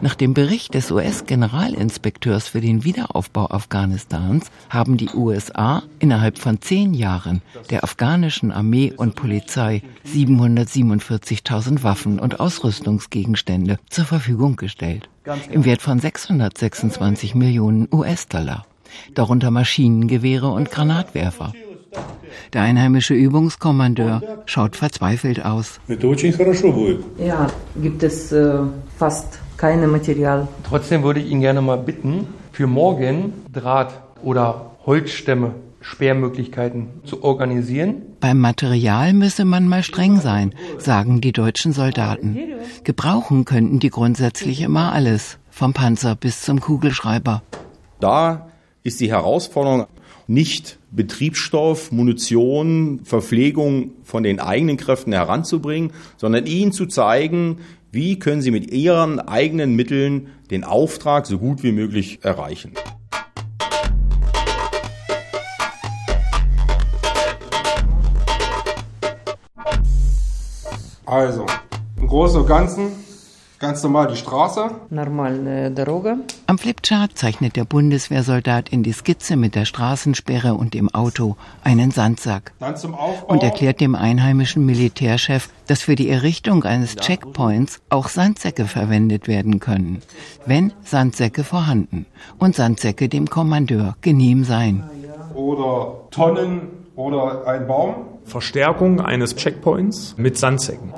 Nach 0.00 0.14
dem 0.14 0.34
Bericht 0.34 0.74
des 0.74 0.90
US-Generalinspekteurs 0.90 2.48
für 2.48 2.60
den 2.60 2.84
Wiederaufbau 2.84 3.50
Afghanistans 3.50 4.50
haben 4.70 4.96
die 4.96 5.10
USA 5.10 5.82
innerhalb 5.98 6.38
von 6.38 6.60
zehn 6.60 6.94
Jahren 6.94 7.42
der 7.70 7.84
afghanischen 7.84 8.52
Armee 8.52 8.92
und 8.96 9.14
Polizei 9.14 9.82
747.000 10.06 11.82
Waffen 11.82 12.18
und 12.18 12.40
Ausrüstungsgegenstände 12.40 13.78
zur 13.90 14.04
Verfügung 14.04 14.56
gestellt. 14.56 15.08
Im 15.50 15.64
Wert 15.64 15.82
von 15.82 15.98
626 15.98 17.34
Millionen 17.34 17.88
US-Dollar. 17.92 18.66
Darunter 19.14 19.50
Maschinengewehre 19.50 20.48
und 20.48 20.70
Granatwerfer. 20.70 21.52
Der 22.52 22.62
einheimische 22.62 23.14
Übungskommandeur 23.14 24.22
schaut 24.46 24.76
verzweifelt 24.76 25.44
aus. 25.44 25.80
Ja, 27.18 27.46
gibt 27.80 28.02
es 28.02 28.32
äh, 28.32 28.58
fast 28.98 29.38
keine 29.56 29.86
Material. 29.86 30.48
Trotzdem 30.68 31.02
würde 31.02 31.20
ich 31.20 31.30
ihn 31.30 31.40
gerne 31.40 31.62
mal 31.62 31.78
bitten, 31.78 32.26
für 32.52 32.66
morgen 32.66 33.32
Draht 33.52 33.94
oder 34.22 34.72
Holzstämme, 34.86 35.54
Sperrmöglichkeiten 35.80 36.88
zu 37.04 37.22
organisieren. 37.22 38.02
Beim 38.20 38.40
Material 38.40 39.12
müsse 39.12 39.44
man 39.44 39.68
mal 39.68 39.82
streng 39.82 40.20
sein, 40.20 40.54
sagen 40.78 41.20
die 41.20 41.32
deutschen 41.32 41.72
Soldaten. 41.72 42.38
Gebrauchen 42.84 43.44
könnten 43.44 43.80
die 43.80 43.90
grundsätzlich 43.90 44.62
immer 44.62 44.92
alles, 44.92 45.38
vom 45.50 45.72
Panzer 45.72 46.14
bis 46.14 46.42
zum 46.42 46.60
Kugelschreiber. 46.60 47.42
Da 48.00 48.46
ist 48.84 49.00
die 49.00 49.10
Herausforderung 49.10 49.86
nicht 50.26 50.78
Betriebsstoff, 50.90 51.90
Munition, 51.90 53.00
Verpflegung 53.04 53.92
von 54.04 54.22
den 54.22 54.40
eigenen 54.40 54.76
Kräften 54.76 55.12
heranzubringen, 55.12 55.92
sondern 56.18 56.46
ihnen 56.46 56.70
zu 56.70 56.84
zeigen, 56.86 57.60
wie 57.90 58.18
können 58.18 58.42
sie 58.42 58.50
mit 58.50 58.70
ihren 58.70 59.20
eigenen 59.20 59.74
Mitteln 59.74 60.28
den 60.50 60.64
Auftrag 60.64 61.26
so 61.26 61.38
gut 61.38 61.62
wie 61.62 61.72
möglich 61.72 62.18
erreichen. 62.22 62.72
Also, 71.06 71.46
im 71.98 72.06
Großen 72.06 72.40
und 72.40 72.46
Ganzen 72.46 73.03
ganz 73.64 73.82
normal 73.82 74.08
die 74.08 74.16
Straße. 74.16 74.72
Normale 74.90 75.70
Droge. 75.70 76.18
Am 76.46 76.58
Flipchart 76.58 77.16
zeichnet 77.16 77.56
der 77.56 77.64
Bundeswehrsoldat 77.64 78.68
in 78.68 78.82
die 78.82 78.92
Skizze 78.92 79.36
mit 79.36 79.54
der 79.54 79.64
Straßensperre 79.64 80.52
und 80.52 80.74
dem 80.74 80.94
Auto 80.94 81.36
einen 81.62 81.90
Sandsack 81.90 82.52
Dann 82.60 82.76
zum 82.76 82.94
Aufbau. 82.94 83.32
und 83.32 83.42
erklärt 83.42 83.80
dem 83.80 83.94
einheimischen 83.94 84.66
Militärchef, 84.66 85.48
dass 85.66 85.80
für 85.80 85.94
die 85.94 86.10
Errichtung 86.10 86.64
eines 86.64 86.96
Checkpoints 86.96 87.80
auch 87.88 88.08
Sandsäcke 88.08 88.66
verwendet 88.66 89.28
werden 89.28 89.60
können, 89.60 90.02
wenn 90.44 90.74
Sandsäcke 90.84 91.42
vorhanden 91.42 92.04
und 92.38 92.54
Sandsäcke 92.54 93.08
dem 93.08 93.30
Kommandeur 93.30 93.96
genehm 94.02 94.44
seien. 94.44 94.84
Oder 95.34 96.02
Tonnen 96.10 96.83
oder 96.96 97.46
ein 97.46 97.66
Baum. 97.66 97.94
Verstärkung 98.24 99.00
eines 99.00 99.36
Checkpoints 99.36 100.14
mit 100.16 100.38
Sandsäcken. 100.38 100.92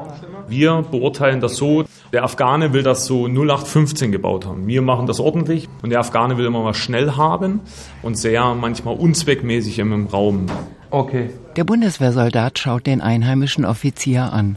Wir 0.49 0.85
beurteilen 0.91 1.41
das 1.41 1.57
so, 1.57 1.85
der 2.13 2.23
Afghane 2.23 2.73
will 2.73 2.83
das 2.83 3.07
so 3.07 3.27
0815 3.27 4.13
gebaut 4.13 4.47
haben. 4.47 4.67
Wir 4.67 4.81
machen 4.81 5.07
das 5.07 5.19
ordentlich 5.19 5.69
und 5.83 5.91
der 5.91 6.01
Afghane 6.01 6.39
will 6.39 6.47
immer 6.47 6.65
was 6.65 6.77
schnell 6.77 7.13
haben 7.13 7.61
und 8.03 8.17
sehr 8.17 8.55
manchmal 8.55 8.97
unzweckmäßig 8.97 9.81
im 9.81 10.07
Raum. 10.07 10.47
Okay. 10.91 11.31
Der 11.57 11.65
Bundeswehrsoldat 11.65 12.59
schaut 12.59 12.87
den 12.87 13.01
einheimischen 13.01 13.65
Offizier 13.65 14.33
an. 14.33 14.57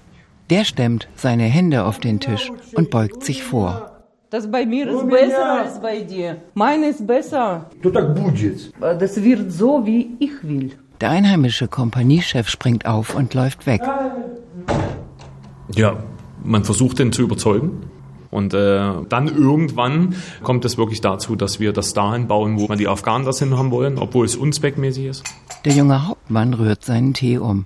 Der 0.52 0.64
stemmt 0.64 1.08
seine 1.16 1.44
Hände 1.44 1.86
auf 1.86 2.00
den 2.00 2.20
Tisch 2.20 2.52
und 2.76 2.92
beugt 2.92 3.24
sich 3.24 3.44
vor. 3.44 3.92
Das 4.30 4.50
bei 4.52 4.66
mir 4.66 4.88
ist 4.88 5.10
besser 5.10 5.62
als 5.64 5.82
bei 5.82 6.02
dir. 6.02 6.38
Meine 6.54 6.90
ist 6.90 7.06
besser. 7.08 7.66
Das 7.82 9.24
wird 9.24 9.52
so, 9.52 9.86
wie 9.88 10.16
ich 10.20 10.44
will. 10.44 10.74
Der 11.02 11.12
einheimische 11.12 11.70
Kompaniechef 11.70 12.50
springt 12.50 12.86
auf 12.86 13.16
und 13.16 13.34
läuft 13.34 13.66
weg. 13.66 13.82
Ja, 15.74 16.04
man 16.44 16.66
versucht 16.66 17.00
den 17.00 17.14
zu 17.14 17.22
überzeugen. 17.22 17.90
Und 18.32 18.54
äh, 18.54 18.94
dann 19.08 19.28
irgendwann 19.28 20.16
kommt 20.44 20.66
es 20.66 20.78
wirklich 20.78 21.02
dazu, 21.02 21.36
dass 21.36 21.60
wir 21.60 21.74
das 21.74 21.94
dahin 21.94 22.28
bauen, 22.28 22.60
wo 22.60 22.68
man 22.68 22.78
die 22.78 22.88
Afghanen 22.88 23.26
das 23.26 23.40
hin 23.40 23.58
haben 23.58 23.72
wollen, 23.72 23.98
obwohl 23.98 24.26
es 24.26 24.36
unzweckmäßig 24.36 25.06
ist. 25.06 25.24
Der 25.66 25.74
junge 25.74 26.08
Hauptmann 26.08 26.54
rührt 26.54 26.86
seinen 26.86 27.14
Tee 27.14 27.38
um. 27.38 27.66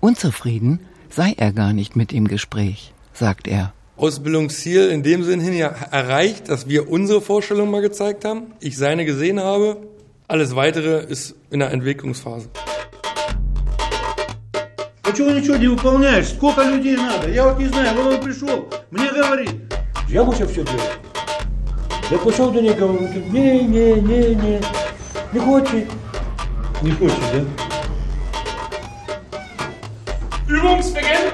Unzufrieden 0.00 0.80
sei 1.10 1.34
er 1.36 1.52
gar 1.52 1.72
nicht 1.72 1.96
mit 1.96 2.10
dem 2.10 2.26
Gespräch, 2.26 2.92
sagt 3.12 3.46
er. 3.46 3.72
Ausbildungsziel 3.96 4.88
in 4.88 5.04
dem 5.04 5.22
Sinn 5.22 5.38
hin 5.38 5.54
ja 5.54 5.68
erreicht, 5.68 6.48
dass 6.48 6.68
wir 6.68 6.90
unsere 6.90 7.20
Vorstellung 7.20 7.70
mal 7.70 7.82
gezeigt 7.82 8.24
haben, 8.24 8.54
ich 8.58 8.76
seine 8.76 9.04
gesehen 9.04 9.38
habe. 9.38 9.76
Alles 10.27 10.55
weitere 10.55 11.03
ist 11.05 11.35
in 11.49 11.59
der 11.59 11.71
Entwicklungsphase. 11.71 12.49
Почему 15.03 15.31
ничего 15.31 15.55
не 15.57 15.67
выполняешь? 15.67 16.27
Сколько 16.27 16.61
людей 16.61 16.95
надо? 16.95 17.31
Я 17.31 17.45
вот 17.45 17.57
не 17.57 17.65
знаю, 17.65 17.95
вот 17.95 18.13
он 18.13 18.21
пришел, 18.21 18.69
мне 18.91 19.11
говорит. 19.11 19.51
Я 20.07 20.23
хочу 20.23 20.47
все 20.47 20.63
делать. 20.63 20.99
Я 22.11 22.17
пошел 22.19 22.51
до 22.51 22.61
него, 22.61 22.87
он 22.87 22.97
говорит, 22.97 23.31
не, 23.31 23.63
не, 23.63 23.93
не, 24.01 24.35
не, 24.35 24.61
не 25.33 25.39
хочет. 25.39 25.85
Не 26.81 26.91
хочешь, 26.91 27.15
да? 27.33 27.43
Übungsbeginn! 30.47 31.31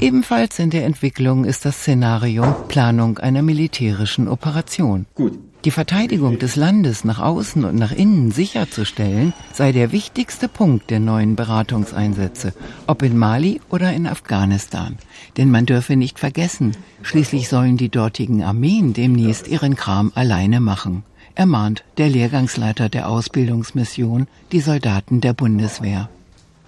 Ebenfalls 0.00 0.60
in 0.60 0.70
der 0.70 0.84
Entwicklung 0.84 1.44
ist 1.44 1.64
das 1.64 1.76
Szenario 1.82 2.44
Planung 2.68 3.18
einer 3.18 3.42
militärischen 3.42 4.28
Operation. 4.28 5.06
Gut. 5.16 5.38
die 5.65 5.71
Verteidigung 5.71 6.39
des 6.39 6.57
Landes 6.57 7.05
nach 7.05 7.19
außen 7.19 7.63
und 7.63 7.75
nach 7.75 7.93
innen 7.93 8.31
sicherzustellen, 8.31 9.31
sei 9.53 9.71
der 9.71 9.93
wichtigste 9.93 10.49
Punkt 10.49 10.89
der 10.89 10.99
neuen 10.99 11.37
Beratungseinsätze, 11.37 12.53
ob 12.85 13.01
in 13.01 13.17
Mali 13.17 13.61
oder 13.69 13.93
in 13.93 14.05
Afghanistan. 14.05 14.97
Denn 15.37 15.49
man 15.49 15.65
dürfe 15.65 15.95
nicht 15.95 16.19
vergessen, 16.19 16.75
schließlich 17.01 17.47
sollen 17.47 17.77
die 17.77 17.87
dortigen 17.87 18.43
Armeen 18.43 18.91
demnächst 18.91 19.47
ihren 19.47 19.77
Kram 19.77 20.11
alleine 20.15 20.59
machen, 20.59 21.03
ermahnt 21.33 21.85
der 21.97 22.09
Lehrgangsleiter 22.09 22.89
der 22.89 23.07
Ausbildungsmission 23.07 24.27
die 24.51 24.59
Soldaten 24.59 25.21
der 25.21 25.31
Bundeswehr. 25.31 26.09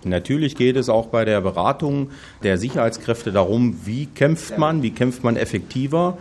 Natürlich 0.05 0.55
geht 0.55 0.77
es 0.77 0.87
auch 0.87 1.07
bei 1.07 1.25
der 1.25 1.41
Beratung 1.41 2.11
der 2.43 2.59
Sicherheitskräfte 2.59 3.31
darum, 3.31 3.75
wie 3.85 4.05
kämpft 4.05 4.57
man, 4.57 4.83
wie 4.83 4.91
kämpft 4.91 5.23
man 5.23 5.35
effektiver 5.35 6.17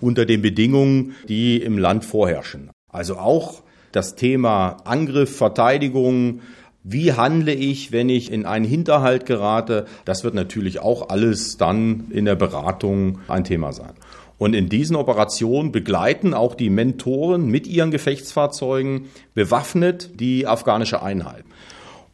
unter 0.00 0.26
den 0.26 0.42
Bedingungen, 0.42 1.14
die 1.28 1.60
im 1.62 1.78
Land 1.78 2.04
vorherrschen. 2.04 2.70
Also 2.90 3.16
auch 3.16 3.62
das 3.92 4.14
Thema 4.14 4.78
Angriff, 4.84 5.36
Verteidigung, 5.36 6.40
wie 6.84 7.12
handle 7.12 7.52
ich, 7.52 7.92
wenn 7.92 8.08
ich 8.08 8.32
in 8.32 8.46
einen 8.46 8.64
Hinterhalt 8.64 9.26
gerate, 9.26 9.86
das 10.04 10.24
wird 10.24 10.34
natürlich 10.34 10.80
auch 10.80 11.10
alles 11.10 11.56
dann 11.56 12.06
in 12.10 12.24
der 12.24 12.36
Beratung 12.36 13.18
ein 13.28 13.44
Thema 13.44 13.72
sein. 13.72 13.92
Und 14.38 14.54
in 14.54 14.68
diesen 14.68 14.94
Operationen 14.94 15.72
begleiten 15.72 16.32
auch 16.32 16.54
die 16.54 16.70
Mentoren 16.70 17.48
mit 17.48 17.66
ihren 17.66 17.90
Gefechtsfahrzeugen 17.90 19.06
bewaffnet 19.34 20.20
die 20.20 20.46
afghanische 20.46 21.02
Einheit. 21.02 21.44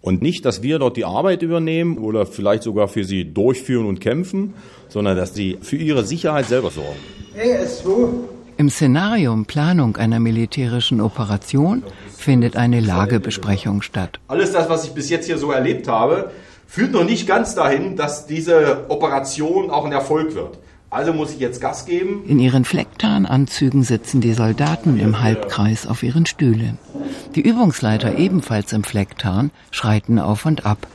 Und 0.04 0.20
nicht, 0.20 0.44
dass 0.44 0.62
wir 0.62 0.78
dort 0.78 0.98
die 0.98 1.06
Arbeit 1.06 1.40
übernehmen 1.40 1.96
oder 1.96 2.26
vielleicht 2.26 2.62
sogar 2.62 2.88
für 2.88 3.04
sie 3.04 3.24
durchführen 3.32 3.86
und 3.86 4.00
kämpfen, 4.00 4.52
sondern 4.90 5.16
dass 5.16 5.32
sie 5.32 5.56
für 5.62 5.76
ihre 5.76 6.04
Sicherheit 6.04 6.44
selber 6.44 6.70
sorgen. 6.70 7.00
Im 8.58 8.68
Szenarium 8.68 9.46
Planung 9.46 9.96
einer 9.96 10.20
militärischen 10.20 11.00
Operation 11.00 11.82
findet 12.14 12.54
eine 12.54 12.80
Lagebesprechung 12.80 13.80
statt. 13.80 14.20
Alles 14.28 14.52
das, 14.52 14.68
was 14.68 14.84
ich 14.84 14.92
bis 14.92 15.08
jetzt 15.08 15.24
hier 15.24 15.38
so 15.38 15.50
erlebt 15.50 15.88
habe, 15.88 16.30
führt 16.66 16.92
noch 16.92 17.04
nicht 17.04 17.26
ganz 17.26 17.54
dahin, 17.54 17.96
dass 17.96 18.26
diese 18.26 18.84
Operation 18.90 19.70
auch 19.70 19.86
ein 19.86 19.92
Erfolg 19.92 20.34
wird. 20.34 20.58
Also 20.94 21.12
muss 21.12 21.32
ich 21.32 21.40
jetzt 21.40 21.60
Gas 21.60 21.86
geben. 21.86 22.22
In 22.24 22.38
ihren 22.38 22.64
Flecktarnanzügen 22.64 23.82
sitzen 23.82 24.20
die 24.20 24.32
Soldaten 24.32 25.00
im 25.00 25.20
Halbkreis 25.20 25.88
auf 25.88 26.04
ihren 26.04 26.24
Stühlen. 26.24 26.78
Die 27.34 27.40
Übungsleiter 27.40 28.16
ebenfalls 28.16 28.72
im 28.72 28.84
Flecktarn 28.84 29.50
schreiten 29.72 30.20
auf 30.20 30.46
und 30.46 30.64
ab. 30.64 30.86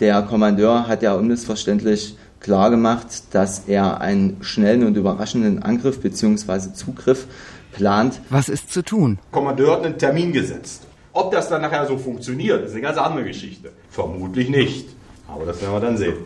Der 0.00 0.22
Kommandeur 0.22 0.88
hat 0.88 1.02
ja 1.02 1.12
unmissverständlich 1.12 2.16
klar 2.40 2.70
gemacht, 2.70 3.06
dass 3.32 3.68
er 3.68 4.00
einen 4.00 4.38
schnellen 4.40 4.84
und 4.84 4.96
überraschenden 4.96 5.62
Angriff 5.62 6.00
bzw. 6.00 6.72
Zugriff 6.72 7.26
plant. 7.72 8.22
Was 8.30 8.48
ist 8.48 8.72
zu 8.72 8.82
tun? 8.82 9.18
Der 9.22 9.38
Kommandeur 9.38 9.72
hat 9.74 9.84
einen 9.84 9.98
Termin 9.98 10.32
gesetzt. 10.32 10.86
Ob 11.12 11.30
das 11.30 11.50
dann 11.50 11.60
nachher 11.60 11.86
so 11.86 11.98
funktioniert, 11.98 12.64
ist 12.64 12.72
eine 12.72 12.80
ganz 12.80 12.96
andere 12.96 13.24
Geschichte. 13.24 13.70
Vermutlich 13.90 14.48
nicht. 14.48 14.88
Aber 15.28 15.44
das 15.44 15.60
werden 15.60 15.74
wir 15.74 15.80
dann 15.80 15.98
sehen. 15.98 16.16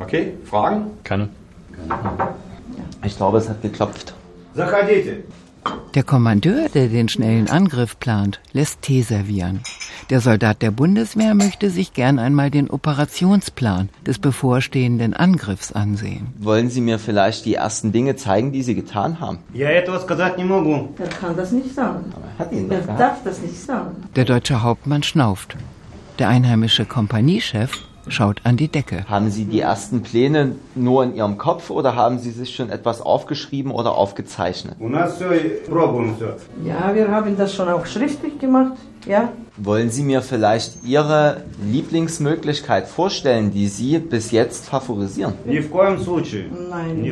Okay, 0.00 0.34
Fragen? 0.44 0.90
Keine. 1.04 1.30
Ich 3.04 3.16
glaube, 3.16 3.38
es 3.38 3.48
hat 3.48 3.62
geklopft. 3.62 4.14
Der 5.94 6.02
Kommandeur, 6.02 6.68
der 6.68 6.88
den 6.88 7.08
schnellen 7.08 7.48
Angriff 7.48 7.98
plant, 7.98 8.40
lässt 8.52 8.82
Tee 8.82 9.02
servieren. 9.02 9.60
Der 10.10 10.20
Soldat 10.20 10.62
der 10.62 10.70
Bundeswehr 10.70 11.34
möchte 11.34 11.70
sich 11.70 11.92
gern 11.92 12.18
einmal 12.18 12.50
den 12.50 12.70
Operationsplan 12.70 13.88
des 14.06 14.18
bevorstehenden 14.18 15.14
Angriffs 15.14 15.72
ansehen. 15.72 16.28
Wollen 16.38 16.70
Sie 16.70 16.80
mir 16.80 16.98
vielleicht 16.98 17.44
die 17.44 17.54
ersten 17.54 17.92
Dinge 17.92 18.16
zeigen, 18.16 18.52
die 18.52 18.62
Sie 18.62 18.74
getan 18.74 19.20
haben? 19.20 19.38
Er 19.54 21.08
kann 21.08 21.36
das 21.36 21.52
nicht 21.52 21.74
sagen. 21.74 22.04
er 22.38 22.80
darf 22.96 23.22
das 23.24 23.40
nicht 23.42 23.60
sagen. 23.60 23.96
Der 24.16 24.24
deutsche 24.24 24.62
Hauptmann 24.62 25.02
schnauft. 25.02 25.56
Der 26.18 26.28
einheimische 26.28 26.84
Kompaniechef 26.84 27.72
schaut 28.12 28.40
an 28.44 28.56
die 28.56 28.68
Decke. 28.68 29.04
Haben 29.08 29.30
Sie 29.30 29.44
die 29.44 29.60
ersten 29.60 30.02
Pläne 30.02 30.56
nur 30.74 31.04
in 31.04 31.14
Ihrem 31.14 31.38
Kopf 31.38 31.70
oder 31.70 31.94
haben 31.94 32.18
Sie 32.18 32.30
sich 32.30 32.54
schon 32.54 32.70
etwas 32.70 33.00
aufgeschrieben 33.00 33.72
oder 33.72 33.92
aufgezeichnet? 33.92 34.76
Ja, 36.64 36.94
wir 36.94 37.10
haben 37.10 37.36
das 37.36 37.54
schon 37.54 37.68
auch 37.68 37.86
schriftlich 37.86 38.38
gemacht. 38.38 38.72
Ja. 39.06 39.30
Wollen 39.56 39.90
Sie 39.90 40.02
mir 40.02 40.22
vielleicht 40.22 40.84
Ihre 40.84 41.44
Lieblingsmöglichkeit 41.64 42.88
vorstellen, 42.88 43.50
die 43.50 43.68
Sie 43.68 43.98
bis 43.98 44.30
jetzt 44.30 44.68
favorisieren? 44.68 45.34
Hm? 45.44 45.52
Nein, 46.70 47.04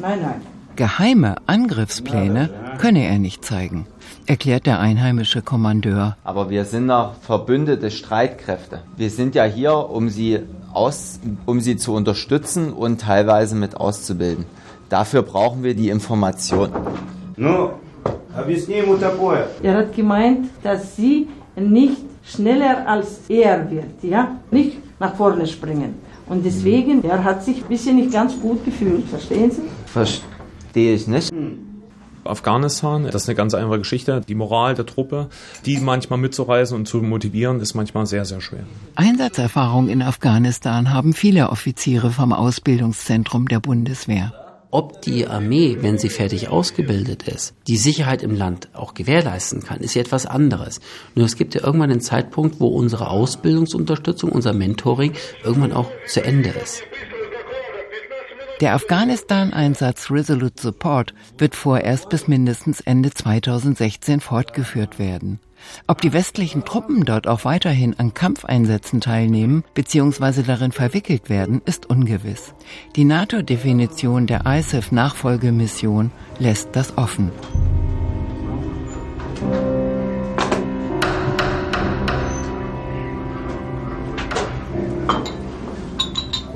nein, 0.00 0.18
nein. 0.22 0.42
Geheime 0.76 1.36
Angriffspläne 1.46 2.48
könne 2.78 3.04
er 3.04 3.18
nicht 3.18 3.44
zeigen 3.44 3.86
erklärt 4.26 4.66
der 4.66 4.80
einheimische 4.80 5.42
Kommandeur. 5.42 6.16
Aber 6.24 6.50
wir 6.50 6.64
sind 6.64 6.88
ja 6.88 7.14
verbündete 7.20 7.90
Streitkräfte. 7.90 8.82
Wir 8.96 9.10
sind 9.10 9.34
ja 9.34 9.44
hier, 9.44 9.74
um 9.90 10.08
sie, 10.08 10.40
aus, 10.72 11.20
um 11.46 11.60
sie 11.60 11.76
zu 11.76 11.94
unterstützen 11.94 12.72
und 12.72 13.00
teilweise 13.00 13.56
mit 13.56 13.76
auszubilden. 13.76 14.44
Dafür 14.88 15.22
brauchen 15.22 15.62
wir 15.62 15.74
die 15.74 15.88
Information. 15.88 16.70
No. 17.36 17.72
Er 19.62 19.76
hat 19.76 19.94
gemeint, 19.94 20.48
dass 20.62 20.96
sie 20.96 21.28
nicht 21.56 21.98
schneller 22.24 22.86
als 22.86 23.20
er 23.28 23.70
wird, 23.70 24.02
ja, 24.02 24.36
nicht 24.50 24.78
nach 25.00 25.14
vorne 25.14 25.46
springen. 25.46 25.94
Und 26.28 26.44
deswegen, 26.44 27.02
er 27.04 27.24
hat 27.24 27.44
sich 27.44 27.62
ein 27.62 27.68
bisschen 27.68 27.96
nicht 27.96 28.12
ganz 28.12 28.40
gut 28.40 28.64
gefühlt, 28.64 29.04
verstehen 29.08 29.50
Sie? 29.50 29.62
Verstehe 29.86 30.94
ich 30.94 31.08
nicht. 31.08 31.32
Hm. 31.32 31.69
Afghanistan, 32.24 33.04
das 33.04 33.22
ist 33.22 33.28
eine 33.28 33.36
ganz 33.36 33.54
einfache 33.54 33.78
Geschichte. 33.78 34.20
Die 34.26 34.34
Moral 34.34 34.74
der 34.74 34.86
Truppe, 34.86 35.28
die 35.66 35.78
manchmal 35.78 36.18
mitzureisen 36.18 36.76
und 36.76 36.86
zu 36.86 36.98
motivieren, 36.98 37.60
ist 37.60 37.74
manchmal 37.74 38.06
sehr, 38.06 38.24
sehr 38.24 38.40
schwer. 38.40 38.64
Einsatzerfahrung 38.94 39.88
in 39.88 40.02
Afghanistan 40.02 40.92
haben 40.92 41.12
viele 41.14 41.50
Offiziere 41.50 42.10
vom 42.10 42.32
Ausbildungszentrum 42.32 43.48
der 43.48 43.60
Bundeswehr. 43.60 44.32
Ob 44.72 45.02
die 45.02 45.26
Armee, 45.26 45.78
wenn 45.80 45.98
sie 45.98 46.10
fertig 46.10 46.48
ausgebildet 46.48 47.24
ist, 47.24 47.54
die 47.66 47.76
Sicherheit 47.76 48.22
im 48.22 48.36
Land 48.36 48.68
auch 48.72 48.94
gewährleisten 48.94 49.64
kann, 49.64 49.80
ist 49.80 49.94
ja 49.94 50.02
etwas 50.02 50.26
anderes. 50.26 50.80
Nur 51.16 51.26
es 51.26 51.34
gibt 51.34 51.56
ja 51.56 51.64
irgendwann 51.64 51.90
einen 51.90 52.00
Zeitpunkt, 52.00 52.60
wo 52.60 52.68
unsere 52.68 53.10
Ausbildungsunterstützung, 53.10 54.30
unser 54.30 54.52
Mentoring 54.52 55.14
irgendwann 55.42 55.72
auch 55.72 55.90
zu 56.06 56.22
Ende 56.22 56.50
ist. 56.50 56.84
Der 58.61 58.73
Afghanistan-Einsatz 58.73 60.11
Resolute 60.11 60.61
Support 60.61 61.13
wird 61.37 61.55
vorerst 61.55 62.07
bis 62.09 62.27
mindestens 62.27 62.79
Ende 62.79 63.11
2016 63.11 64.21
fortgeführt 64.21 64.97
werden. 64.97 65.39
Ob 65.87 65.99
die 66.01 66.13
westlichen 66.13 66.63
Truppen 66.63 67.05
dort 67.05 67.27
auch 67.27 67.43
weiterhin 67.43 67.99
an 67.99 68.13
Kampfeinsätzen 68.13 69.01
teilnehmen 69.01 69.63
bzw. 69.73 70.43
darin 70.43 70.71
verwickelt 70.71 71.29
werden, 71.29 71.61
ist 71.65 71.89
ungewiss. 71.89 72.53
Die 72.95 73.03
NATO-Definition 73.03 74.25
der 74.27 74.45
ISAF-Nachfolgemission 74.45 76.11
lässt 76.39 76.69
das 76.73 76.97
offen. 76.97 77.31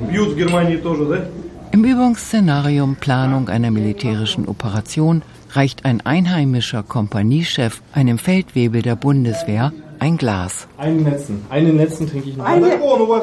Бьют 0.08 0.30
в 0.30 0.36
Германии 0.36 0.76
тоже, 0.78 1.06
да? 1.06 1.43
Im 1.75 1.83
Übungsszenarium 1.83 2.95
Planung 2.95 3.49
einer 3.49 3.69
militärischen 3.69 4.47
Operation 4.47 5.23
reicht 5.51 5.83
ein 5.83 5.99
einheimischer 6.05 6.83
Kompaniechef 6.83 7.81
einem 7.91 8.17
Feldwebel 8.17 8.81
der 8.81 8.95
Bundeswehr 8.95 9.73
ein 9.99 10.15
Glas. 10.15 10.69
Einen 10.77 11.03
letzten, 11.03 11.45
einen 11.49 11.75
letzten 11.75 12.07
trinke 12.07 12.29
ich 12.29 12.37
noch. 12.37 12.45
Eine, 12.45 12.79
oh, 12.81 13.19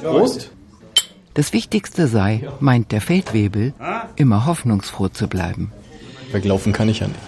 Prost. 0.00 0.52
Das 1.34 1.52
Wichtigste 1.52 2.06
sei, 2.06 2.46
meint 2.60 2.92
der 2.92 3.00
Feldwebel, 3.00 3.74
immer 4.14 4.46
hoffnungsfroh 4.46 5.08
zu 5.08 5.26
bleiben. 5.26 5.72
Weglaufen 6.30 6.72
kann 6.72 6.88
ich 6.88 7.00
ja 7.00 7.08
nicht. 7.08 7.18